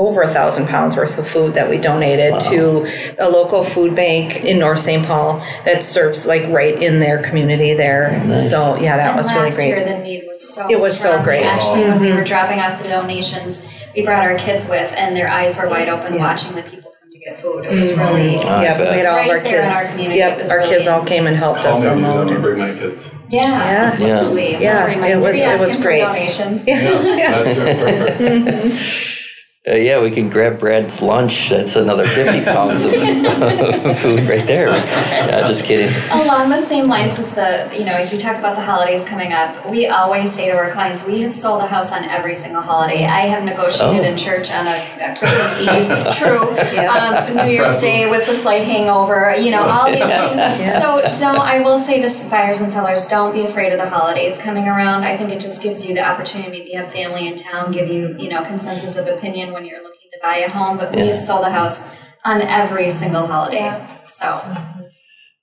over 0.00 0.22
a 0.22 0.32
thousand 0.32 0.66
pounds 0.66 0.96
worth 0.96 1.18
of 1.18 1.28
food 1.28 1.52
that 1.54 1.68
we 1.68 1.76
donated 1.76 2.40
to 2.40 2.88
a 3.18 3.28
local 3.28 3.62
food 3.62 3.94
bank 3.94 4.44
in 4.44 4.58
North 4.58 4.80
St. 4.80 5.04
Paul 5.06 5.40
that 5.66 5.84
serves 5.84 6.26
like 6.26 6.42
right 6.48 6.80
in 6.82 7.00
their 7.00 7.22
community 7.22 7.74
there. 7.74 8.18
So 8.40 8.76
yeah, 8.76 8.96
that 8.96 9.08
And 9.08 9.16
was 9.18 9.30
really 9.34 9.50
great. 9.50 9.68
year, 9.68 9.84
the 9.84 9.98
need 10.02 10.24
was 10.26 10.40
so 10.54 10.68
It 10.70 10.80
was 10.80 10.98
so 10.98 11.22
great. 11.22 11.42
Mm-hmm. 11.42 11.50
Actually, 11.60 11.82
when 11.90 12.00
we 12.00 12.12
were 12.14 12.24
dropping 12.24 12.60
off 12.60 12.82
the 12.82 12.88
donations, 12.88 13.68
we 13.94 14.02
brought 14.02 14.22
our 14.24 14.38
kids 14.38 14.68
with, 14.70 14.90
and 14.96 15.14
their 15.14 15.28
eyes 15.28 15.58
were 15.58 15.68
wide 15.68 15.88
open 15.90 16.18
watching 16.18 16.54
the 16.54 16.62
people 16.62 16.92
come 16.98 17.10
to 17.12 17.18
get 17.18 17.38
food. 17.42 17.66
It 17.66 17.70
was 17.72 17.98
really 17.98 18.38
I 18.38 18.62
yeah, 18.62 18.78
we 18.80 18.86
had 18.86 19.04
all 19.06 19.18
of 19.18 19.28
our 19.28 19.40
there 19.40 19.60
in 19.60 19.64
kids. 19.70 19.76
our 19.76 19.90
community, 19.90 20.20
it 20.20 20.38
Yep, 20.38 20.50
our 20.50 20.58
really- 20.58 20.68
kids 20.76 20.88
all 20.88 21.04
came 21.04 21.26
and 21.26 21.36
helped 21.36 21.60
Call 21.60 21.72
us 21.76 21.84
me 21.84 21.90
if 21.90 21.98
you 21.98 22.04
unload. 22.04 22.16
want 22.16 22.30
and- 22.30 22.42
bring 22.42 22.58
my 22.58 22.72
kids. 22.72 23.14
yeah, 23.28 23.86
absolutely. 23.92 24.54
So 24.54 24.64
Yeah, 24.64 24.86
it 24.86 25.18
was- 25.20 25.36
maybe 25.36 25.52
it 25.54 25.60
was 25.60 25.76
great. 25.76 26.00
Donations. 26.02 26.66
Yeah, 26.66 26.80
that's 26.80 27.56
it, 27.58 27.78
perfect. 27.78 29.16
Uh, 29.68 29.74
yeah, 29.74 30.00
we 30.00 30.10
can 30.10 30.30
grab 30.30 30.58
Brad's 30.58 31.02
lunch. 31.02 31.50
That's 31.50 31.76
another 31.76 32.02
50 32.04 32.44
pounds 32.46 32.82
of 32.82 32.92
food 33.98 34.24
right 34.24 34.46
there. 34.46 34.68
Yeah, 35.20 35.46
just 35.46 35.64
kidding. 35.64 35.94
Along 36.10 36.48
the 36.48 36.58
same 36.60 36.88
lines 36.88 37.18
as 37.18 37.34
the, 37.34 37.70
you 37.76 37.84
know, 37.84 37.92
as 37.92 38.10
you 38.12 38.18
talk 38.18 38.36
about 38.38 38.56
the 38.56 38.62
holidays 38.62 39.04
coming 39.04 39.32
up, 39.34 39.70
we 39.70 39.86
always 39.86 40.32
say 40.32 40.50
to 40.50 40.56
our 40.56 40.70
clients, 40.72 41.06
we 41.06 41.20
have 41.20 41.34
sold 41.34 41.62
a 41.62 41.66
house 41.66 41.92
on 41.92 42.04
every 42.04 42.34
single 42.34 42.62
holiday. 42.62 43.04
I 43.04 43.26
have 43.26 43.44
negotiated 43.44 44.00
Oh. 44.06 44.10
in 44.10 44.16
church 44.16 44.50
on 44.50 44.66
a, 44.66 44.70
a 44.70 45.14
Christmas 45.16 45.60
Eve, 45.60 46.16
true, 46.16 46.48
um, 46.88 47.36
New 47.36 47.52
Year's 47.52 47.58
Impressive. 47.58 47.82
Day 47.82 48.10
with 48.10 48.28
a 48.28 48.34
slight 48.34 48.64
hangover, 48.64 49.34
you 49.36 49.50
know, 49.50 49.62
all 49.62 49.86
these 49.90 49.98
things. 49.98 50.72
So 50.72 51.00
don't, 51.20 51.38
I 51.38 51.60
will 51.60 51.78
say 51.78 52.00
to 52.00 52.30
buyers 52.30 52.60
and 52.62 52.72
sellers, 52.72 53.06
don't 53.08 53.32
be 53.34 53.42
afraid 53.44 53.72
of 53.72 53.78
the 53.78 53.88
holidays 53.90 54.38
coming 54.38 54.66
around. 54.68 55.04
I 55.04 55.16
think 55.18 55.30
it 55.30 55.40
just 55.40 55.62
gives 55.62 55.86
you 55.86 55.94
the 55.94 56.02
opportunity, 56.08 56.50
maybe 56.50 56.72
have 56.72 56.90
family 56.90 57.28
in 57.28 57.36
town, 57.36 57.72
give 57.72 57.88
you, 57.88 58.16
you 58.18 58.30
know, 58.30 58.42
consensus 58.44 58.96
of 58.96 59.06
opinion 59.06 59.49
when 59.52 59.64
you're 59.64 59.82
looking 59.82 60.10
to 60.12 60.18
buy 60.22 60.36
a 60.38 60.48
home. 60.48 60.76
But 60.78 60.94
we 60.94 61.06
have 61.08 61.18
sold 61.18 61.44
a 61.46 61.50
house 61.50 61.84
on 62.24 62.40
every 62.42 62.90
single 62.90 63.26
holiday. 63.26 63.84
So. 64.04 64.40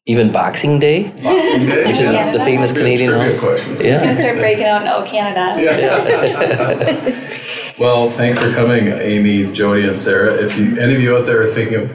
Even 0.09 0.31
Boxing 0.31 0.79
Day, 0.79 1.03
Boxing 1.09 1.65
Day? 1.67 1.85
which 1.85 1.95
is 1.99 2.11
Yeah. 2.13 2.31
the 2.31 2.39
famous 2.39 2.71
Good 2.71 2.79
Canadian 2.79 3.09
trivia 3.11 3.29
home. 3.31 3.39
question. 3.39 3.77
Yeah. 3.81 3.99
gonna 3.99 4.15
start 4.15 4.37
breaking 4.37 4.63
out 4.65 4.81
in 4.83 4.87
Oh 4.87 5.03
Canada. 5.05 5.45
Well, 7.79 8.09
thanks 8.09 8.39
for 8.39 8.51
coming, 8.53 8.87
Amy, 8.87 9.51
Jody, 9.53 9.87
and 9.87 9.95
Sarah. 9.95 10.33
If 10.33 10.57
you, 10.57 10.77
any 10.79 10.95
of 10.95 11.01
you 11.01 11.15
out 11.15 11.27
there 11.27 11.43
are 11.43 11.51
thinking 11.51 11.75
of, 11.81 11.91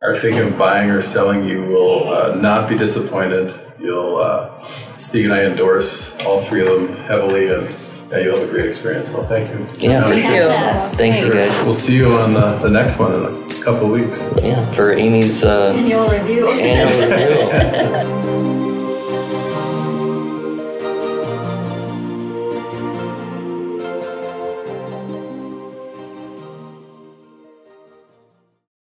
are 0.00 0.14
thinking 0.14 0.42
of 0.42 0.56
buying 0.56 0.90
or 0.90 1.00
selling, 1.00 1.44
you 1.48 1.62
will 1.62 2.08
uh, 2.12 2.34
not 2.36 2.68
be 2.68 2.76
disappointed. 2.76 3.52
You'll 3.80 4.18
uh, 4.18 4.56
Steve 4.96 5.24
and 5.24 5.34
I 5.34 5.42
endorse 5.44 6.16
all 6.24 6.38
three 6.40 6.60
of 6.62 6.68
them 6.68 6.96
heavily, 7.08 7.48
and 7.52 7.68
yeah, 8.10 8.18
you'll 8.18 8.38
have 8.38 8.48
a 8.48 8.50
great 8.52 8.66
experience. 8.66 9.10
So 9.10 9.22
thank 9.22 9.48
you. 9.50 9.58
Yeah. 9.58 10.02
For 10.02 10.10
Thank 10.10 10.22
coming. 10.22 10.36
you. 10.36 10.42
Yes. 10.48 10.94
Thanks, 10.96 11.20
you 11.20 11.32
guys. 11.32 11.50
We'll 11.64 11.74
see 11.74 11.96
you 11.96 12.12
on 12.14 12.32
the, 12.34 12.58
the 12.58 12.70
next 12.70 12.98
one 12.98 13.12
in 13.14 13.22
a 13.24 13.62
couple 13.62 13.86
of 13.86 13.90
weeks. 14.00 14.26
Yeah, 14.42 14.70
for 14.74 14.92
Amy's 14.92 15.42
uh, 15.44 15.72
Annual 15.76 16.08
review. 16.08 16.48
annual 16.50 17.08
review. 17.08 18.20